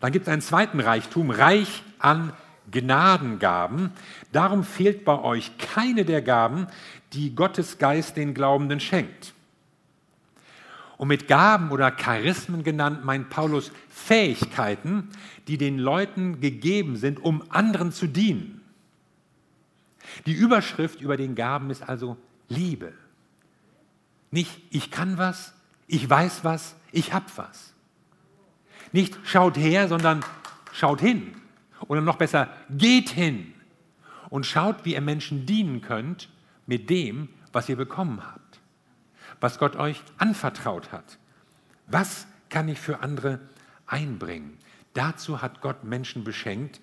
Dann 0.00 0.12
gibt 0.12 0.26
es 0.26 0.32
einen 0.32 0.42
zweiten 0.42 0.80
Reichtum, 0.80 1.30
reich 1.30 1.82
an 1.98 2.32
Gnadengaben. 2.70 3.92
Darum 4.32 4.64
fehlt 4.64 5.04
bei 5.04 5.18
euch 5.20 5.56
keine 5.58 6.04
der 6.04 6.22
Gaben, 6.22 6.66
die 7.12 7.34
Gottes 7.34 7.78
Geist 7.78 8.16
den 8.16 8.34
Glaubenden 8.34 8.80
schenkt. 8.80 9.34
Und 10.96 11.08
mit 11.08 11.28
Gaben 11.28 11.70
oder 11.70 11.90
Charismen 11.90 12.62
genannt 12.62 13.04
meint 13.04 13.30
Paulus 13.30 13.72
Fähigkeiten, 13.88 15.08
die 15.48 15.56
den 15.56 15.78
Leuten 15.78 16.40
gegeben 16.40 16.96
sind, 16.96 17.20
um 17.24 17.42
anderen 17.48 17.90
zu 17.90 18.06
dienen. 18.06 18.60
Die 20.26 20.34
Überschrift 20.34 21.00
über 21.00 21.16
den 21.16 21.34
Gaben 21.34 21.70
ist 21.70 21.88
also 21.88 22.16
Liebe. 22.48 22.92
Nicht 24.30 24.60
ich 24.70 24.90
kann 24.90 25.16
was, 25.18 25.54
ich 25.86 26.08
weiß 26.08 26.44
was, 26.44 26.76
ich 26.92 27.12
hab 27.12 27.36
was. 27.38 27.72
Nicht 28.92 29.18
schaut 29.24 29.56
her, 29.56 29.88
sondern 29.88 30.24
schaut 30.72 31.00
hin. 31.00 31.34
Oder 31.88 32.00
noch 32.00 32.16
besser, 32.16 32.48
geht 32.70 33.10
hin 33.10 33.54
und 34.28 34.46
schaut, 34.46 34.84
wie 34.84 34.94
ihr 34.94 35.00
Menschen 35.00 35.46
dienen 35.46 35.80
könnt 35.80 36.28
mit 36.66 36.90
dem, 36.90 37.28
was 37.52 37.68
ihr 37.68 37.76
bekommen 37.76 38.22
habt 38.24 38.50
was 39.40 39.58
Gott 39.58 39.76
euch 39.76 40.02
anvertraut 40.18 40.92
hat. 40.92 41.18
Was 41.86 42.26
kann 42.48 42.68
ich 42.68 42.78
für 42.78 43.00
andere 43.00 43.40
einbringen? 43.86 44.58
Dazu 44.92 45.42
hat 45.42 45.60
Gott 45.60 45.84
Menschen 45.84 46.24
beschenkt. 46.24 46.80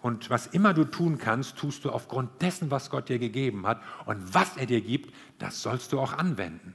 Und 0.00 0.30
was 0.30 0.48
immer 0.48 0.74
du 0.74 0.84
tun 0.84 1.18
kannst, 1.18 1.56
tust 1.56 1.84
du 1.84 1.90
aufgrund 1.90 2.42
dessen, 2.42 2.70
was 2.70 2.90
Gott 2.90 3.08
dir 3.08 3.18
gegeben 3.18 3.66
hat. 3.66 3.80
Und 4.06 4.34
was 4.34 4.56
er 4.56 4.66
dir 4.66 4.80
gibt, 4.80 5.14
das 5.38 5.62
sollst 5.62 5.92
du 5.92 6.00
auch 6.00 6.12
anwenden. 6.14 6.74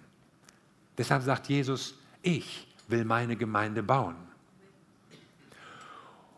Deshalb 0.98 1.24
sagt 1.24 1.50
Jesus, 1.50 1.96
ich 2.22 2.68
will 2.88 3.04
meine 3.04 3.36
Gemeinde 3.36 3.84
bauen. 3.84 4.16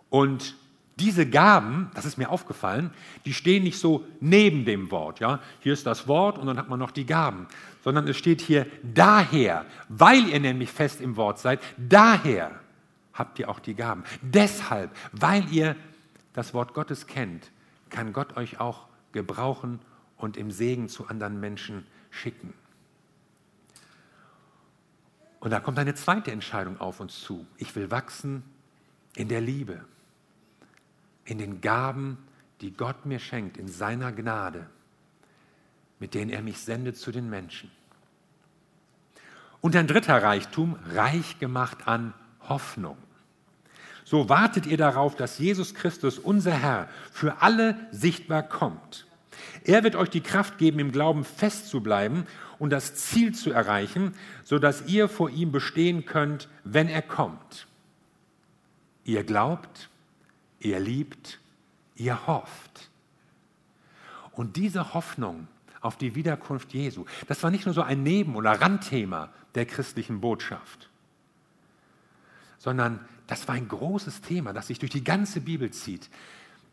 Und 0.10 0.56
diese 1.00 1.28
Gaben, 1.28 1.90
das 1.94 2.06
ist 2.06 2.18
mir 2.18 2.30
aufgefallen, 2.30 2.92
die 3.26 3.34
stehen 3.34 3.64
nicht 3.64 3.80
so 3.80 4.06
neben 4.20 4.66
dem 4.66 4.92
Wort. 4.92 5.20
Ja? 5.20 5.40
Hier 5.62 5.74
ist 5.74 5.86
das 5.86 6.08
Wort 6.08 6.38
und 6.38 6.48
dann 6.48 6.58
hat 6.58 6.70
man 6.70 6.80
noch 6.80 6.92
die 6.92 7.06
Gaben. 7.06 7.48
Sondern 7.84 8.08
es 8.08 8.18
steht 8.18 8.42
hier 8.42 8.68
daher, 8.84 9.66
weil 9.88 10.28
ihr 10.28 10.40
nämlich 10.40 10.72
fest 10.72 11.02
im 11.02 11.16
Wort 11.16 11.40
seid, 11.40 11.60
daher 11.78 12.60
habt 13.14 13.40
ihr 13.40 13.50
auch 13.50 13.60
die 13.60 13.76
Gaben. 13.76 14.04
Deshalb, 14.22 14.92
weil 15.12 15.48
ihr 15.52 15.76
das 16.34 16.54
Wort 16.54 16.74
Gottes 16.74 17.08
kennt, 17.08 17.52
kann 17.90 18.14
Gott 18.14 18.38
euch 18.38 18.60
auch 18.60 18.88
gebrauchen 19.12 19.80
und 20.18 20.38
im 20.38 20.52
Segen 20.52 20.90
zu 20.90 21.08
anderen 21.08 21.40
Menschen 21.40 21.88
schicken. 22.12 22.54
Und 25.40 25.52
da 25.52 25.60
kommt 25.60 25.80
eine 25.80 25.96
zweite 25.96 26.32
Entscheidung 26.32 26.80
auf 26.80 27.00
uns 27.00 27.22
zu. 27.22 27.46
Ich 27.58 27.76
will 27.76 27.92
wachsen 27.92 28.44
in 29.16 29.30
der 29.30 29.42
Liebe 29.42 29.86
in 31.30 31.38
den 31.38 31.62
Gaben, 31.62 32.18
die 32.62 32.72
Gott 32.72 33.06
mir 33.06 33.20
schenkt, 33.20 33.58
in 33.58 33.68
seiner 33.68 34.12
Gnade, 34.12 34.66
mit 36.00 36.14
denen 36.14 36.32
er 36.32 36.42
mich 36.42 36.60
sendet 36.60 36.98
zu 36.98 37.12
den 37.12 37.30
Menschen. 37.30 37.70
Und 39.62 39.76
ein 39.76 39.88
dritter 39.88 40.24
Reichtum, 40.24 40.78
reich 40.94 41.40
gemacht 41.40 41.88
an 41.88 42.14
Hoffnung. 42.48 42.98
So 44.06 44.28
wartet 44.28 44.66
ihr 44.66 44.78
darauf, 44.78 45.16
dass 45.16 45.38
Jesus 45.38 45.76
Christus, 45.76 46.18
unser 46.18 46.54
Herr, 46.54 46.90
für 47.12 47.42
alle 47.42 47.76
sichtbar 47.92 48.42
kommt. 48.42 49.06
Er 49.64 49.84
wird 49.84 49.96
euch 49.96 50.10
die 50.10 50.22
Kraft 50.22 50.58
geben, 50.58 50.80
im 50.80 50.92
Glauben 50.92 51.24
festzubleiben 51.24 52.26
und 52.58 52.72
das 52.72 52.96
Ziel 52.96 53.36
zu 53.36 53.52
erreichen, 53.52 54.16
sodass 54.44 54.88
ihr 54.88 55.10
vor 55.10 55.30
ihm 55.30 55.52
bestehen 55.52 56.06
könnt, 56.06 56.50
wenn 56.64 56.88
er 56.88 57.02
kommt. 57.02 57.68
Ihr 59.04 59.24
glaubt, 59.24 59.90
ihr 60.60 60.80
liebt, 60.80 61.40
ihr 61.96 62.28
hofft. 62.28 62.90
Und 64.32 64.56
diese 64.56 64.94
Hoffnung 64.94 65.48
auf 65.82 65.98
die 65.98 66.16
Wiederkunft 66.16 66.74
Jesu, 66.74 67.06
das 67.28 67.44
war 67.44 67.52
nicht 67.52 67.66
nur 67.66 67.74
so 67.74 67.82
ein 67.82 68.04
Neben- 68.04 68.36
oder 68.36 68.52
Randthema 68.62 69.30
der 69.56 69.66
christlichen 69.66 70.22
Botschaft, 70.22 70.90
sondern 72.58 73.00
das 73.28 73.48
war 73.48 73.56
ein 73.56 73.68
großes 73.68 74.22
Thema, 74.22 74.54
das 74.54 74.68
sich 74.68 74.80
durch 74.80 74.92
die 74.92 75.04
ganze 75.04 75.42
Bibel 75.42 75.72
zieht. 75.72 76.10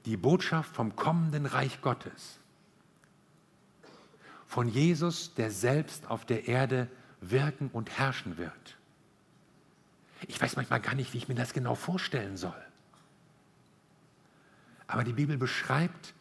Die 0.05 0.17
Botschaft 0.17 0.75
vom 0.75 0.97
kommenden 0.97 1.47
Reich 1.47 1.81
Gottes. 1.81 2.39
Von 4.47 4.69
Jesus, 4.69 5.35
der 5.35 5.51
selbst 5.51 6.09
auf 6.09 6.25
der 6.25 6.49
Erde 6.49 6.89
wirken 7.21 7.69
und 7.73 7.91
herrschen 7.99 8.39
wird. 8.39 8.77
Ich 10.29 10.41
weiß 10.41 10.57
manchmal 10.57 10.81
gar 10.81 10.95
nicht, 10.95 11.13
wie 11.13 11.19
ich 11.19 11.29
mir 11.29 11.35
das 11.35 11.53
genau 11.53 11.75
vorstellen 11.75 12.37
soll. 12.37 12.66
Aber 14.87 15.05
die 15.05 15.13
Bibel 15.13 15.37
beschreibt 15.37 16.15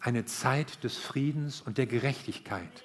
eine 0.00 0.24
Zeit 0.24 0.82
des 0.84 0.98
Friedens 0.98 1.60
und 1.60 1.78
der 1.78 1.86
Gerechtigkeit, 1.86 2.84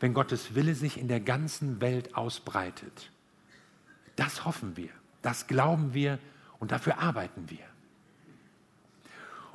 wenn 0.00 0.14
Gottes 0.14 0.54
Wille 0.54 0.74
sich 0.74 0.98
in 0.98 1.08
der 1.08 1.20
ganzen 1.20 1.80
Welt 1.80 2.16
ausbreitet. 2.16 3.10
Das 4.16 4.44
hoffen 4.44 4.76
wir, 4.76 4.90
das 5.22 5.46
glauben 5.46 5.94
wir 5.94 6.18
und 6.58 6.72
dafür 6.72 6.98
arbeiten 6.98 7.48
wir. 7.48 7.64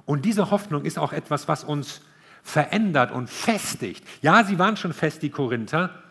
Und 0.05 0.25
diese 0.25 0.51
Hoffnung 0.51 0.85
ist 0.85 0.97
auch 0.97 1.13
etwas, 1.13 1.47
was 1.47 1.63
uns 1.63 2.01
verändert 2.43 3.11
und 3.11 3.29
festigt. 3.29 4.05
Ja, 4.21 4.43
sie 4.43 4.57
waren 4.57 4.77
schon 4.77 4.93
fest, 4.93 5.21
die 5.21 5.29
Korinther, 5.29 6.01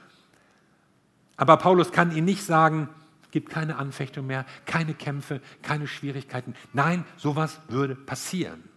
aber 1.36 1.56
Paulus 1.56 1.90
kann 1.90 2.14
ihnen 2.14 2.26
nicht 2.26 2.44
sagen, 2.44 2.88
gibt 3.30 3.50
keine 3.50 3.76
Anfechtung 3.76 4.26
mehr, 4.26 4.44
keine 4.66 4.94
Kämpfe, 4.94 5.40
keine 5.62 5.86
Schwierigkeiten. 5.86 6.54
Nein, 6.72 7.04
sowas 7.16 7.60
würde 7.68 7.94
passieren. 7.94 8.69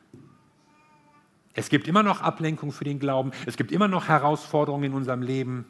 Es 1.54 1.70
gibt 1.70 1.88
immer 1.88 2.04
noch 2.04 2.22
Ablenkung 2.22 2.72
für 2.72 2.84
den 2.84 3.00
Glauben, 3.00 3.32
es 3.46 3.58
gibt 3.58 3.72
immer 3.72 3.88
noch 3.88 4.08
Herausforderungen 4.08 4.86
in 4.86 4.94
unserem 4.94 5.22
Leben. 5.22 5.66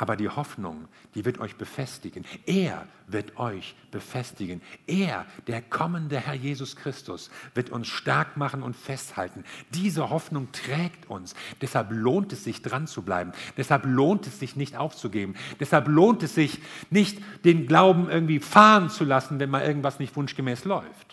Aber 0.00 0.14
die 0.14 0.28
Hoffnung, 0.28 0.86
die 1.16 1.24
wird 1.24 1.40
euch 1.40 1.56
befestigen. 1.56 2.24
Er 2.46 2.86
wird 3.08 3.36
euch 3.36 3.74
befestigen. 3.90 4.62
Er, 4.86 5.26
der 5.48 5.60
kommende 5.60 6.20
Herr 6.20 6.34
Jesus 6.34 6.76
Christus, 6.76 7.30
wird 7.54 7.70
uns 7.70 7.88
stark 7.88 8.36
machen 8.36 8.62
und 8.62 8.76
festhalten. 8.76 9.42
Diese 9.70 10.08
Hoffnung 10.08 10.52
trägt 10.52 11.10
uns. 11.10 11.34
Deshalb 11.62 11.88
lohnt 11.90 12.32
es 12.32 12.44
sich, 12.44 12.62
dran 12.62 12.86
zu 12.86 13.02
bleiben. 13.02 13.32
Deshalb 13.56 13.86
lohnt 13.86 14.28
es 14.28 14.38
sich, 14.38 14.54
nicht 14.54 14.76
aufzugeben. 14.76 15.34
Deshalb 15.58 15.88
lohnt 15.88 16.22
es 16.22 16.32
sich, 16.36 16.60
nicht 16.90 17.20
den 17.44 17.66
Glauben 17.66 18.08
irgendwie 18.08 18.38
fahren 18.38 18.90
zu 18.90 19.02
lassen, 19.02 19.40
wenn 19.40 19.50
mal 19.50 19.64
irgendwas 19.64 19.98
nicht 19.98 20.14
wunschgemäß 20.14 20.64
läuft. 20.64 21.07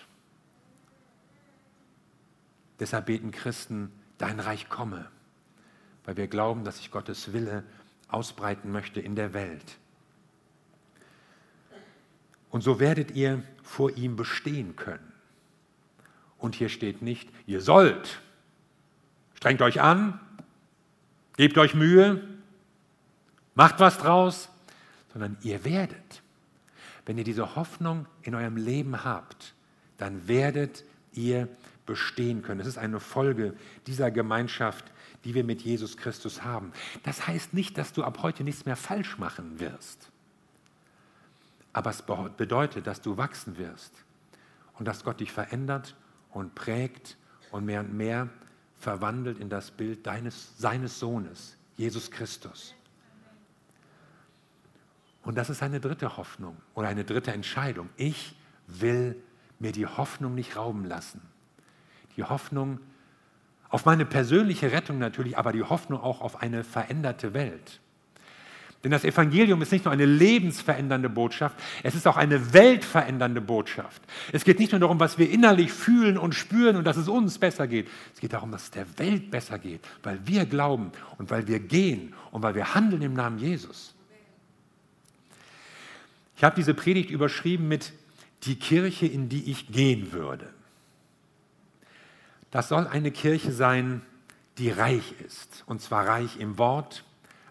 Deshalb 2.80 3.08
beten 3.08 3.32
Christen, 3.32 3.92
dein 4.18 4.40
Reich 4.40 4.70
komme, 4.70 5.10
weil 6.04 6.18
wir 6.18 6.28
glauben, 6.28 6.64
dass 6.64 6.78
sich 6.78 6.92
Gottes 6.92 7.34
Wille 7.34 7.64
ausbreiten 8.08 8.72
möchte 8.72 9.00
in 9.00 9.16
der 9.16 9.34
Welt. 9.34 9.78
Und 12.50 12.62
so 12.62 12.80
werdet 12.80 13.12
ihr 13.12 13.44
vor 13.64 13.92
ihm 13.98 14.16
bestehen 14.16 14.76
können. 14.76 15.12
Und 16.38 16.56
hier 16.56 16.70
steht 16.70 17.02
nicht, 17.02 17.30
ihr 17.48 17.60
sollt. 17.60 18.20
Strengt 19.34 19.62
euch 19.62 19.82
an, 19.82 20.20
gebt 21.38 21.58
euch 21.58 21.74
Mühe, 21.74 22.24
macht 23.56 23.80
was 23.80 23.98
draus, 23.98 24.50
sondern 25.12 25.38
ihr 25.42 25.66
werdet. 25.66 26.22
Wenn 27.06 27.18
ihr 27.18 27.24
diese 27.24 27.56
Hoffnung 27.56 28.06
in 28.22 28.36
eurem 28.36 28.58
Leben 28.58 29.04
habt, 29.04 29.54
dann 29.98 30.28
werdet 30.28 30.84
ihr 31.14 31.48
bestehen 31.86 32.42
können. 32.42 32.60
Es 32.60 32.68
ist 32.68 32.78
eine 32.78 33.00
Folge 33.00 33.54
dieser 33.88 34.12
Gemeinschaft, 34.12 34.86
die 35.24 35.34
wir 35.34 35.44
mit 35.44 35.62
Jesus 35.62 35.98
Christus 35.98 36.44
haben. 36.44 36.72
Das 37.04 37.28
heißt 37.28 37.54
nicht, 37.54 37.78
dass 37.78 37.94
du 37.94 38.04
ab 38.04 38.20
heute 38.22 38.44
nichts 38.44 38.66
mehr 38.66 38.76
falsch 38.76 39.18
machen 39.18 39.60
wirst. 39.60 40.10
Aber 41.74 41.90
es 41.90 42.04
bedeutet, 42.38 42.88
dass 42.88 43.02
du 43.02 43.18
wachsen 43.18 43.58
wirst 43.58 43.94
und 44.78 44.88
dass 44.88 45.04
Gott 45.04 45.20
dich 45.20 45.32
verändert 45.32 45.96
und 46.32 46.56
prägt 46.56 47.18
und 47.52 47.66
mehr 47.66 47.82
und 47.82 47.94
mehr 47.94 48.30
verwandelt 48.78 49.40
in 49.40 49.50
das 49.50 49.72
Bild 49.72 50.06
deines, 50.06 50.58
seines 50.58 51.00
Sohnes, 51.00 51.58
Jesus 51.76 52.12
Christus. 52.12 52.76
Und 55.24 55.36
das 55.36 55.50
ist 55.50 55.64
eine 55.64 55.80
dritte 55.80 56.18
Hoffnung 56.18 56.56
oder 56.76 56.88
eine 56.88 57.04
dritte 57.04 57.34
Entscheidung. 57.34 57.90
Ich 57.98 58.36
will 58.68 59.16
mir 59.60 59.72
die 59.72 59.88
Hoffnung 59.88 60.36
nicht 60.36 60.56
rauben 60.56 60.86
lassen. 60.86 61.22
Die 62.18 62.24
Hoffnung 62.24 62.80
auf 63.70 63.86
meine 63.86 64.06
persönliche 64.06 64.72
Rettung 64.72 65.00
natürlich, 65.00 65.38
aber 65.38 65.52
die 65.52 65.64
Hoffnung 65.64 66.00
auch 66.00 66.22
auf 66.22 66.42
eine 66.42 66.64
veränderte 66.64 67.34
Welt. 67.34 67.80
Denn 68.86 68.92
das 68.92 69.04
Evangelium 69.04 69.64
ist 69.64 69.72
nicht 69.72 69.86
nur 69.86 69.92
eine 69.92 70.06
lebensverändernde 70.06 71.10
Botschaft, 71.10 71.58
es 71.82 71.96
ist 71.96 72.06
auch 72.06 72.18
eine 72.18 72.54
weltverändernde 72.54 73.42
Botschaft. 73.42 74.00
Es 74.32 74.44
geht 74.44 74.60
nicht 74.60 74.74
nur 74.74 74.80
darum, 74.80 75.00
was 75.00 75.18
wir 75.18 75.28
innerlich 75.32 75.74
fühlen 75.74 76.20
und 76.20 76.36
spüren 76.36 76.76
und 76.76 76.84
dass 76.84 76.96
es 76.96 77.08
uns 77.08 77.40
besser 77.40 77.68
geht. 77.68 77.88
Es 78.14 78.20
geht 78.20 78.34
darum, 78.34 78.52
dass 78.52 78.66
es 78.66 78.72
der 78.72 78.86
Welt 79.00 79.32
besser 79.32 79.58
geht, 79.58 79.82
weil 80.04 80.20
wir 80.26 80.46
glauben 80.46 80.92
und 81.18 81.32
weil 81.32 81.48
wir 81.48 81.60
gehen 81.60 82.14
und 82.30 82.44
weil 82.44 82.54
wir 82.54 82.76
handeln 82.76 83.02
im 83.02 83.16
Namen 83.16 83.40
Jesus. 83.40 83.96
Ich 86.38 86.44
habe 86.44 86.56
diese 86.56 86.76
Predigt 86.76 87.10
überschrieben 87.10 87.68
mit 87.68 87.92
die 88.44 88.56
Kirche, 88.56 89.08
in 89.08 89.30
die 89.30 89.50
ich 89.50 89.72
gehen 89.72 90.12
würde. 90.12 90.48
Das 92.56 92.70
soll 92.70 92.88
eine 92.88 93.12
Kirche 93.12 93.52
sein, 93.52 94.02
die 94.60 94.70
reich 94.70 95.14
ist. 95.28 95.66
Und 95.66 95.82
zwar 95.82 96.08
reich 96.08 96.40
im 96.40 96.58
Wort, 96.58 97.04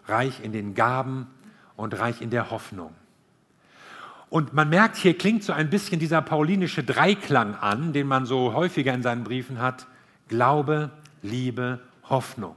reich 0.07 0.43
in 0.43 0.51
den 0.51 0.73
Gaben 0.73 1.27
und 1.75 1.99
reich 1.99 2.21
in 2.21 2.31
der 2.31 2.49
Hoffnung. 2.49 2.91
Und 4.31 4.53
man 4.53 4.67
merkt, 4.67 4.95
hier 4.95 5.15
klingt 5.15 5.43
so 5.43 5.53
ein 5.53 5.69
bisschen 5.69 5.99
dieser 5.99 6.23
paulinische 6.23 6.83
Dreiklang 6.83 7.53
an, 7.53 7.93
den 7.93 8.07
man 8.07 8.25
so 8.25 8.53
häufiger 8.53 8.95
in 8.95 9.03
seinen 9.03 9.23
Briefen 9.23 9.59
hat. 9.59 9.85
Glaube, 10.27 10.89
Liebe, 11.21 11.81
Hoffnung. 12.09 12.55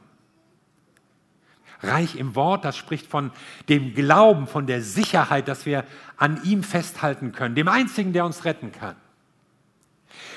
Reich 1.82 2.16
im 2.16 2.34
Wort, 2.34 2.64
das 2.64 2.78
spricht 2.78 3.08
von 3.08 3.30
dem 3.68 3.92
Glauben, 3.94 4.46
von 4.46 4.66
der 4.66 4.80
Sicherheit, 4.80 5.48
dass 5.48 5.66
wir 5.66 5.84
an 6.16 6.42
ihm 6.44 6.62
festhalten 6.62 7.32
können, 7.32 7.54
dem 7.54 7.68
Einzigen, 7.68 8.14
der 8.14 8.24
uns 8.24 8.46
retten 8.46 8.72
kann. 8.72 8.96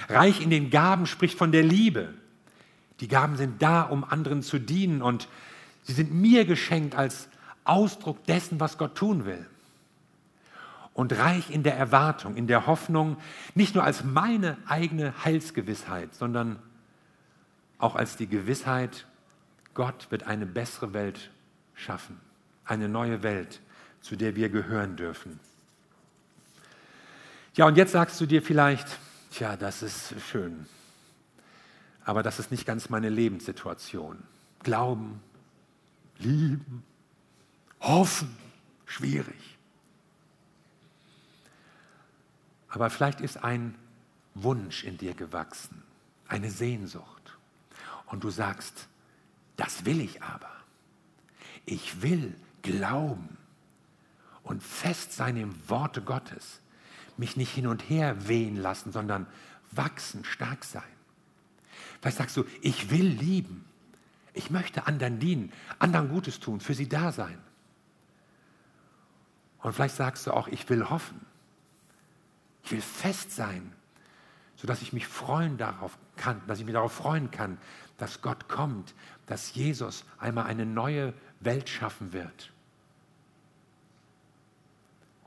Reich 0.09 0.41
in 0.41 0.49
den 0.49 0.69
Gaben 0.69 1.05
spricht 1.05 1.37
von 1.37 1.51
der 1.51 1.63
Liebe. 1.63 2.13
Die 2.99 3.07
Gaben 3.07 3.35
sind 3.35 3.61
da, 3.61 3.81
um 3.83 4.03
anderen 4.03 4.43
zu 4.43 4.59
dienen 4.59 5.01
und 5.01 5.27
sie 5.83 5.93
sind 5.93 6.13
mir 6.13 6.45
geschenkt 6.45 6.95
als 6.95 7.27
Ausdruck 7.63 8.23
dessen, 8.25 8.59
was 8.59 8.77
Gott 8.77 8.95
tun 8.95 9.25
will. 9.25 9.45
Und 10.93 11.17
reich 11.17 11.49
in 11.49 11.63
der 11.63 11.75
Erwartung, 11.77 12.35
in 12.35 12.47
der 12.47 12.67
Hoffnung, 12.67 13.17
nicht 13.55 13.75
nur 13.75 13.83
als 13.83 14.03
meine 14.03 14.57
eigene 14.67 15.13
Heilsgewissheit, 15.23 16.13
sondern 16.13 16.59
auch 17.79 17.95
als 17.95 18.17
die 18.17 18.27
Gewissheit, 18.27 19.07
Gott 19.73 20.07
wird 20.11 20.23
eine 20.23 20.45
bessere 20.45 20.93
Welt 20.93 21.31
schaffen, 21.75 22.19
eine 22.65 22.89
neue 22.89 23.23
Welt, 23.23 23.61
zu 24.01 24.15
der 24.15 24.35
wir 24.35 24.49
gehören 24.49 24.95
dürfen. 24.95 25.39
Ja, 27.55 27.65
und 27.65 27.77
jetzt 27.77 27.91
sagst 27.91 28.19
du 28.21 28.25
dir 28.25 28.41
vielleicht, 28.41 28.87
Tja, 29.31 29.55
das 29.55 29.81
ist 29.81 30.13
schön. 30.29 30.67
Aber 32.03 32.21
das 32.21 32.39
ist 32.39 32.51
nicht 32.51 32.65
ganz 32.65 32.89
meine 32.89 33.09
Lebenssituation. 33.09 34.21
Glauben, 34.59 35.21
lieben, 36.17 36.83
hoffen, 37.79 38.35
schwierig. 38.85 39.57
Aber 42.69 42.89
vielleicht 42.89 43.21
ist 43.21 43.43
ein 43.43 43.75
Wunsch 44.33 44.83
in 44.83 44.97
dir 44.97 45.13
gewachsen, 45.13 45.81
eine 46.27 46.51
Sehnsucht. 46.51 47.37
Und 48.07 48.23
du 48.23 48.29
sagst, 48.29 48.87
das 49.55 49.85
will 49.85 50.01
ich 50.01 50.21
aber. 50.21 50.51
Ich 51.65 52.01
will 52.01 52.35
glauben 52.61 53.37
und 54.43 54.61
fest 54.61 55.13
sein 55.13 55.37
im 55.37 55.69
Worte 55.69 56.01
Gottes 56.01 56.59
mich 57.21 57.37
nicht 57.37 57.53
hin 57.53 57.67
und 57.67 57.83
her 57.83 58.27
wehen 58.27 58.57
lassen, 58.57 58.91
sondern 58.91 59.27
wachsen, 59.71 60.25
stark 60.25 60.65
sein. 60.65 60.81
Vielleicht 62.01 62.17
sagst 62.17 62.35
du, 62.35 62.45
ich 62.61 62.89
will 62.89 63.05
lieben. 63.05 63.63
Ich 64.33 64.49
möchte 64.49 64.87
anderen 64.87 65.19
dienen, 65.19 65.53
anderen 65.77 66.09
Gutes 66.09 66.39
tun, 66.39 66.59
für 66.59 66.73
sie 66.73 66.89
da 66.89 67.11
sein. 67.11 67.37
Und 69.59 69.73
vielleicht 69.73 69.95
sagst 69.95 70.25
du 70.25 70.31
auch, 70.31 70.47
ich 70.47 70.67
will 70.67 70.89
hoffen. 70.89 71.23
Ich 72.63 72.71
will 72.71 72.81
fest 72.81 73.31
sein, 73.31 73.71
sodass 74.55 74.81
ich 74.81 74.91
mich 74.91 75.07
freuen 75.07 75.57
darauf 75.57 75.99
kann, 76.15 76.41
dass 76.47 76.57
ich 76.57 76.65
mich 76.65 76.73
darauf 76.73 76.93
freuen 76.93 77.29
kann, 77.29 77.59
dass 77.97 78.23
Gott 78.23 78.49
kommt, 78.49 78.95
dass 79.27 79.53
Jesus 79.53 80.05
einmal 80.17 80.45
eine 80.45 80.65
neue 80.65 81.13
Welt 81.39 81.69
schaffen 81.69 82.13
wird. 82.13 82.51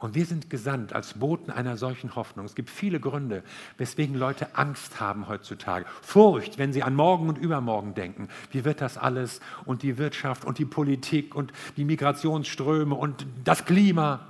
Und 0.05 0.15
wir 0.15 0.27
sind 0.27 0.51
gesandt 0.51 0.93
als 0.93 1.15
Boten 1.15 1.51
einer 1.51 1.79
solchen 1.79 2.15
Hoffnung. 2.15 2.45
Es 2.45 2.55
gibt 2.55 2.69
viele 2.69 3.01
Gründe, 3.01 3.43
weswegen 3.79 4.15
Leute 4.15 4.55
Angst 4.55 5.01
haben 5.01 5.29
heutzutage. 5.29 5.87
Furcht, 6.03 6.59
wenn 6.59 6.75
sie 6.75 6.83
an 6.83 6.95
morgen 6.95 7.27
und 7.27 7.39
übermorgen 7.39 7.95
denken. 7.95 8.29
Wie 8.51 8.67
wird 8.67 8.83
das 8.83 8.99
alles? 8.99 9.41
Und 9.65 9.83
die 9.83 9.97
Wirtschaft 9.97 10.45
und 10.45 10.59
die 10.59 10.67
Politik 10.67 11.35
und 11.35 11.55
die 11.79 11.87
Migrationsströme 11.87 12.95
und 12.95 13.27
das 13.45 13.65
Klima. 13.65 14.27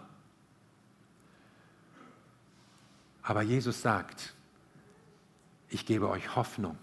Aber 3.24 3.42
Jesus 3.42 3.82
sagt, 3.82 4.32
ich 5.70 5.86
gebe 5.86 6.08
euch 6.08 6.36
Hoffnung 6.36 6.78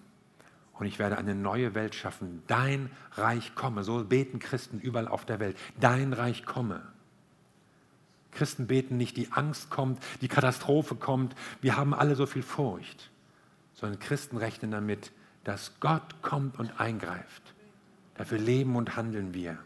und 0.74 0.86
ich 0.86 1.00
werde 1.00 1.18
eine 1.18 1.34
neue 1.34 1.76
Welt 1.76 1.96
schaffen. 1.96 2.44
Dein 2.48 2.92
Reich 3.14 3.56
komme. 3.56 3.86
So 3.86 4.04
beten 4.04 4.40
Christen 4.40 4.82
überall 4.82 5.08
auf 5.08 5.24
der 5.24 5.40
Welt. 5.40 5.56
Dein 5.80 6.12
Reich 6.12 6.46
komme. 6.46 6.92
Christen 8.32 8.68
beten 8.68 8.98
nicht, 8.98 9.18
die 9.18 9.32
Angst 9.32 9.70
kommt, 9.70 10.02
die 10.22 10.28
Katastrophe 10.28 10.96
kommt, 10.96 11.36
wir 11.62 11.78
haben 11.78 11.94
alle 11.94 12.16
so 12.16 12.26
viel 12.26 12.44
Furcht, 12.44 13.10
sondern 13.74 14.00
Christen 14.00 14.38
rechnen 14.38 14.72
damit, 14.72 15.12
dass 15.44 15.80
Gott 15.80 16.22
kommt 16.22 16.60
und 16.60 16.80
eingreift. 16.80 17.42
Dafür 18.16 18.38
leben 18.38 18.76
und 18.76 18.96
handeln 18.96 19.34
wir. 19.34 19.58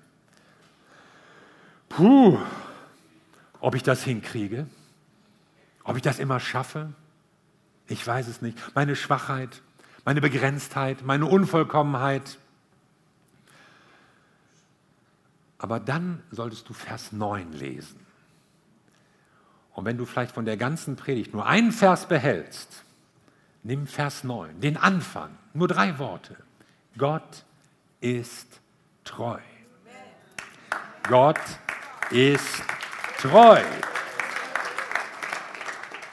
Puh, 1.89 2.39
ob 3.59 3.75
ich 3.75 3.83
das 3.83 4.03
hinkriege, 4.03 4.67
ob 5.83 5.95
ich 5.95 6.01
das 6.01 6.19
immer 6.19 6.39
schaffe, 6.39 6.93
ich 7.87 8.05
weiß 8.05 8.27
es 8.27 8.41
nicht. 8.41 8.57
Meine 8.73 8.95
Schwachheit, 8.95 9.61
meine 10.05 10.21
Begrenztheit, 10.21 11.03
meine 11.03 11.25
Unvollkommenheit. 11.25 12.39
Aber 15.57 15.79
dann 15.79 16.23
solltest 16.31 16.67
du 16.69 16.73
Vers 16.73 17.11
9 17.11 17.53
lesen. 17.53 18.04
Und 19.75 19.83
wenn 19.83 19.97
du 19.97 20.05
vielleicht 20.05 20.31
von 20.33 20.45
der 20.45 20.57
ganzen 20.57 20.95
Predigt 20.95 21.33
nur 21.33 21.45
einen 21.45 21.73
Vers 21.73 22.07
behältst, 22.07 22.83
nimm 23.61 23.87
Vers 23.87 24.23
9, 24.23 24.61
den 24.61 24.77
Anfang, 24.77 25.37
nur 25.53 25.67
drei 25.67 25.99
Worte. 25.99 26.37
Gott 26.97 27.43
ist 27.99 28.61
treu. 29.03 29.39
Gott 31.07 31.39
ist 32.09 32.63
treu. 33.19 33.59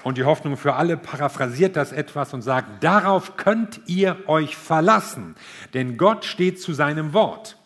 Und 0.03 0.19
die 0.19 0.25
Hoffnung 0.25 0.57
für 0.57 0.75
alle 0.75 0.97
paraphrasiert 0.97 1.77
das 1.77 1.93
etwas 1.93 2.35
und 2.35 2.43
sagt, 2.43 2.83
darauf 2.83 3.37
könnt 3.37 3.81
ihr 3.87 4.29
euch 4.29 4.57
verlassen, 4.57 5.37
denn 5.73 5.97
Gott 5.97 6.25
steht 6.25 6.61
zu 6.61 6.73
seinem 6.73 7.13
Wort. 7.13 7.57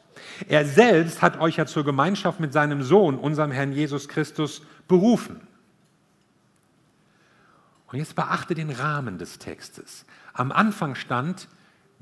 Er 0.47 0.67
selbst 0.67 1.23
hat 1.23 1.41
euch 1.41 1.57
ja 1.57 1.65
zur 1.65 1.87
Gemeinschaft 1.87 2.39
mit 2.39 2.53
seinem 2.53 2.83
Sohn, 2.83 3.17
unserem 3.17 3.51
Herrn 3.51 3.73
Jesus 3.73 4.09
Christus, 4.09 4.61
berufen. 4.87 5.46
Und 7.89 7.99
jetzt 7.99 8.17
beachte 8.17 8.55
den 8.55 8.71
Rahmen 8.71 9.19
des 9.19 9.39
Textes. 9.39 10.05
Am 10.33 10.51
Anfang 10.51 10.95
stand, 10.95 11.49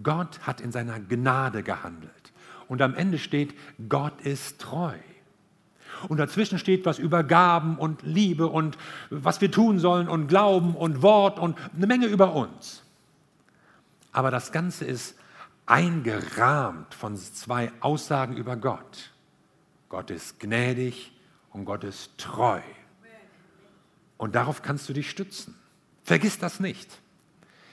Gott 0.03 0.41
hat 0.41 0.61
in 0.61 0.73
seiner 0.73 0.99
Gnade 0.99 1.63
gehandelt. 1.63 2.33
Und 2.69 2.81
am 2.83 2.95
Ende 2.95 3.19
steht, 3.19 3.55
Gott 3.89 4.21
ist 4.23 4.61
treu. 4.61 4.95
Und 6.09 6.19
dazwischen 6.19 6.59
steht 6.59 6.85
was 6.87 6.99
über 6.99 7.23
Gaben 7.23 7.79
und 7.79 8.03
Liebe 8.03 8.47
und 8.47 8.77
was 9.11 9.41
wir 9.41 9.51
tun 9.51 9.79
sollen 9.79 10.09
und 10.09 10.27
Glauben 10.27 10.75
und 10.75 11.03
Wort 11.03 11.39
und 11.39 11.57
eine 11.75 11.87
Menge 11.87 12.07
über 12.07 12.35
uns. 12.35 12.83
Aber 14.13 14.31
das 14.31 14.53
Ganze 14.53 14.85
ist 14.85 15.17
eingerahmt 15.67 16.95
von 16.95 17.17
zwei 17.17 17.73
Aussagen 17.81 18.37
über 18.37 18.57
Gott. 18.57 19.13
Gott 19.89 20.11
ist 20.11 20.41
gnädig 20.41 21.13
und 21.51 21.65
Gott 21.65 21.85
ist 21.85 22.19
treu. 22.19 22.61
Und 24.17 24.35
darauf 24.35 24.63
kannst 24.63 24.89
du 24.89 24.93
dich 24.93 25.11
stützen. 25.11 25.55
Vergiss 26.05 26.39
das 26.39 26.61
nicht. 26.61 26.89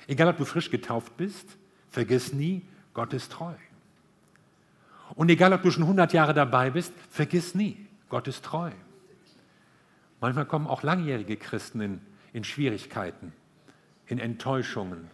Egal, 0.07 0.29
ob 0.29 0.37
du 0.37 0.45
frisch 0.45 0.71
getauft 0.71 1.15
bist, 1.17 1.57
vergiss 1.89 2.33
nie, 2.33 2.65
Gott 2.93 3.13
ist 3.13 3.31
treu. 3.31 3.53
Und 5.15 5.29
egal, 5.29 5.53
ob 5.53 5.61
du 5.61 5.71
schon 5.71 5.83
100 5.83 6.13
Jahre 6.13 6.33
dabei 6.33 6.69
bist, 6.69 6.93
vergiss 7.09 7.53
nie, 7.53 7.87
Gott 8.09 8.27
ist 8.27 8.43
treu. 8.43 8.71
Manchmal 10.21 10.45
kommen 10.45 10.67
auch 10.67 10.83
langjährige 10.83 11.35
Christen 11.35 11.81
in, 11.81 12.01
in 12.31 12.43
Schwierigkeiten, 12.43 13.33
in 14.07 14.19
Enttäuschungen. 14.19 15.09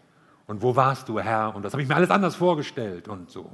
Und 0.45 0.61
wo 0.61 0.75
warst 0.75 1.09
du, 1.09 1.19
Herr? 1.19 1.55
Und 1.55 1.63
das 1.63 1.73
habe 1.73 1.81
ich 1.81 1.89
mir 1.89 1.95
alles 1.95 2.11
anders 2.11 2.35
vorgestellt 2.35 3.07
und 3.07 3.31
so. 3.31 3.53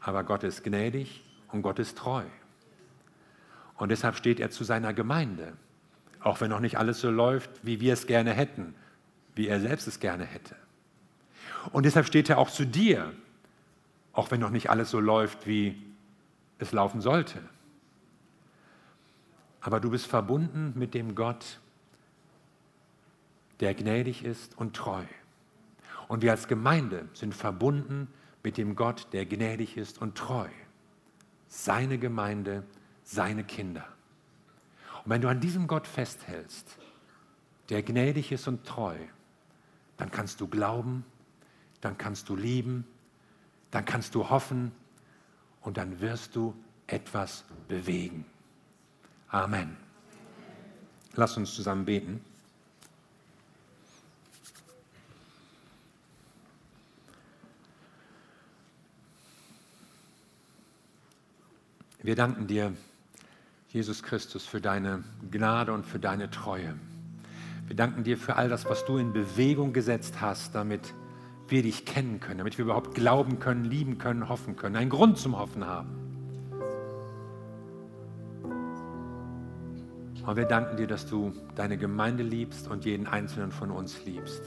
Aber 0.00 0.24
Gott 0.24 0.44
ist 0.44 0.64
gnädig 0.64 1.22
und 1.48 1.62
Gott 1.62 1.78
ist 1.78 1.98
treu. 1.98 2.24
Und 3.76 3.90
deshalb 3.90 4.16
steht 4.16 4.40
er 4.40 4.50
zu 4.50 4.64
seiner 4.64 4.94
Gemeinde, 4.94 5.54
auch 6.20 6.40
wenn 6.40 6.50
noch 6.50 6.60
nicht 6.60 6.78
alles 6.78 7.00
so 7.00 7.10
läuft, 7.10 7.50
wie 7.64 7.80
wir 7.80 7.94
es 7.94 8.06
gerne 8.06 8.32
hätten, 8.32 8.74
wie 9.34 9.48
er 9.48 9.60
selbst 9.60 9.86
es 9.86 10.00
gerne 10.00 10.24
hätte. 10.24 10.54
Und 11.72 11.84
deshalb 11.84 12.06
steht 12.06 12.30
er 12.30 12.38
auch 12.38 12.50
zu 12.50 12.66
dir, 12.66 13.12
auch 14.12 14.30
wenn 14.30 14.40
noch 14.40 14.50
nicht 14.50 14.70
alles 14.70 14.90
so 14.90 15.00
läuft, 15.00 15.46
wie 15.46 15.80
es 16.58 16.72
laufen 16.72 17.00
sollte. 17.00 17.38
Aber 19.60 19.80
du 19.80 19.90
bist 19.90 20.06
verbunden 20.06 20.72
mit 20.74 20.94
dem 20.94 21.14
Gott, 21.14 21.58
der 23.60 23.74
gnädig 23.74 24.24
ist 24.24 24.56
und 24.56 24.74
treu. 24.74 25.04
Und 26.08 26.22
wir 26.22 26.30
als 26.30 26.48
Gemeinde 26.48 27.08
sind 27.12 27.34
verbunden 27.34 28.08
mit 28.42 28.56
dem 28.56 28.74
Gott, 28.74 29.08
der 29.12 29.26
gnädig 29.26 29.76
ist 29.76 30.00
und 30.00 30.16
treu. 30.16 30.48
Seine 31.46 31.98
Gemeinde, 31.98 32.64
seine 33.04 33.44
Kinder. 33.44 33.84
Und 35.04 35.10
wenn 35.10 35.20
du 35.20 35.28
an 35.28 35.40
diesem 35.40 35.66
Gott 35.66 35.86
festhältst, 35.86 36.78
der 37.68 37.82
gnädig 37.82 38.32
ist 38.32 38.48
und 38.48 38.66
treu, 38.66 38.96
dann 39.96 40.10
kannst 40.10 40.40
du 40.40 40.46
glauben, 40.46 41.04
dann 41.80 41.96
kannst 41.96 42.28
du 42.28 42.36
lieben, 42.36 42.86
dann 43.70 43.84
kannst 43.84 44.14
du 44.14 44.28
hoffen 44.28 44.72
und 45.60 45.76
dann 45.76 46.00
wirst 46.00 46.36
du 46.36 46.54
etwas 46.86 47.44
bewegen. 47.68 48.26
Amen. 49.28 49.76
Lass 51.14 51.36
uns 51.36 51.54
zusammen 51.54 51.84
beten. 51.84 52.24
Wir 62.02 62.16
danken 62.16 62.46
dir, 62.46 62.74
Jesus 63.72 64.02
Christus, 64.02 64.44
für 64.44 64.60
deine 64.60 65.04
Gnade 65.30 65.72
und 65.72 65.86
für 65.86 66.00
deine 66.00 66.28
Treue. 66.30 66.74
Wir 67.68 67.76
danken 67.76 68.02
dir 68.02 68.18
für 68.18 68.34
all 68.34 68.48
das, 68.48 68.64
was 68.66 68.84
du 68.84 68.96
in 68.96 69.12
Bewegung 69.12 69.72
gesetzt 69.72 70.20
hast, 70.20 70.56
damit 70.56 70.92
wir 71.46 71.62
dich 71.62 71.84
kennen 71.84 72.18
können, 72.18 72.38
damit 72.38 72.58
wir 72.58 72.64
überhaupt 72.64 72.94
glauben 72.94 73.38
können, 73.38 73.64
lieben 73.64 73.98
können, 73.98 74.28
hoffen 74.28 74.56
können, 74.56 74.74
einen 74.74 74.90
Grund 74.90 75.18
zum 75.18 75.38
Hoffen 75.38 75.64
haben. 75.66 75.88
Und 80.26 80.36
wir 80.36 80.46
danken 80.46 80.76
dir, 80.76 80.86
dass 80.86 81.06
du 81.06 81.32
deine 81.54 81.76
Gemeinde 81.76 82.24
liebst 82.24 82.68
und 82.68 82.84
jeden 82.84 83.06
einzelnen 83.06 83.52
von 83.52 83.70
uns 83.70 84.04
liebst. 84.04 84.42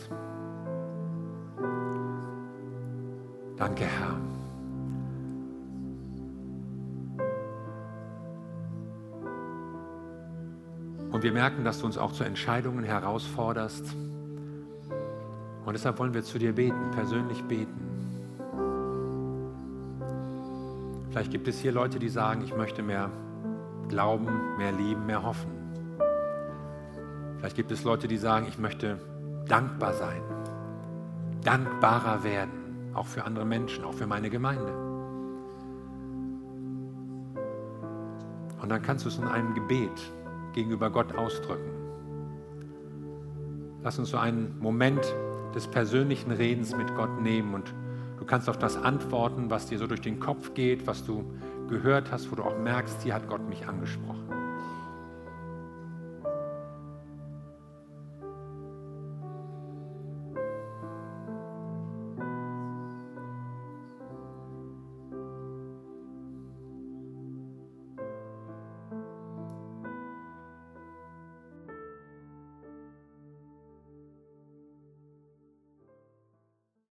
Danke, 3.58 3.86
Herr. 3.86 4.18
Und 11.24 11.28
wir 11.28 11.40
merken, 11.40 11.64
dass 11.64 11.80
du 11.80 11.86
uns 11.86 11.98
auch 11.98 12.12
zu 12.12 12.26
Entscheidungen 12.26 12.84
herausforderst. 12.84 13.96
Und 15.66 15.72
deshalb 15.72 15.98
wollen 15.98 16.14
wir 16.14 16.22
zu 16.22 16.38
dir 16.38 16.52
beten, 16.52 16.92
persönlich 16.92 17.42
beten. 17.46 17.80
Vielleicht 21.10 21.32
gibt 21.32 21.48
es 21.48 21.62
hier 21.62 21.72
Leute, 21.72 21.98
die 21.98 22.10
sagen, 22.10 22.44
ich 22.44 22.54
möchte 22.54 22.84
mehr 22.84 23.10
glauben, 23.88 24.58
mehr 24.58 24.74
lieben, 24.74 25.06
mehr 25.06 25.24
hoffen. 25.24 25.50
Vielleicht 27.38 27.56
gibt 27.56 27.72
es 27.72 27.86
Leute, 27.86 28.10
die 28.10 28.18
sagen, 28.18 28.46
ich 28.50 28.58
möchte 28.58 29.00
dankbar 29.48 29.94
sein, 29.94 30.22
dankbarer 31.42 32.26
werden, 32.26 32.92
auch 32.94 33.08
für 33.08 33.24
andere 33.24 33.46
Menschen, 33.46 33.86
auch 33.86 33.94
für 33.94 34.08
meine 34.08 34.30
Gemeinde. 34.30 34.74
Und 38.62 38.68
dann 38.68 38.82
kannst 38.82 39.06
du 39.06 39.08
es 39.08 39.18
in 39.18 39.24
einem 39.24 39.54
Gebet 39.54 40.12
gegenüber 40.54 40.90
Gott 40.90 41.16
ausdrücken. 41.16 41.72
Lass 43.84 44.00
uns 44.00 44.10
so 44.10 44.18
einen 44.18 44.58
Moment 44.60 45.14
des 45.54 45.68
persönlichen 45.68 46.32
Redens 46.32 46.76
mit 46.76 46.96
Gott 46.96 47.22
nehmen 47.22 47.54
und 47.54 47.74
du 48.18 48.26
kannst 48.26 48.50
auf 48.50 48.58
das 48.58 48.78
antworten, 48.78 49.50
was 49.50 49.68
dir 49.68 49.78
so 49.78 49.88
durch 49.88 50.02
den 50.02 50.20
Kopf 50.20 50.54
geht, 50.54 50.88
was 50.88 51.04
du 51.04 51.26
gehört 51.68 52.12
hast, 52.12 52.32
wo 52.32 52.36
du 52.36 52.44
auch 52.44 52.58
merkst, 52.58 53.04
hier 53.04 53.14
hat 53.14 53.28
Gott 53.28 53.48
mich 53.48 53.68
angesprochen. 53.68 54.23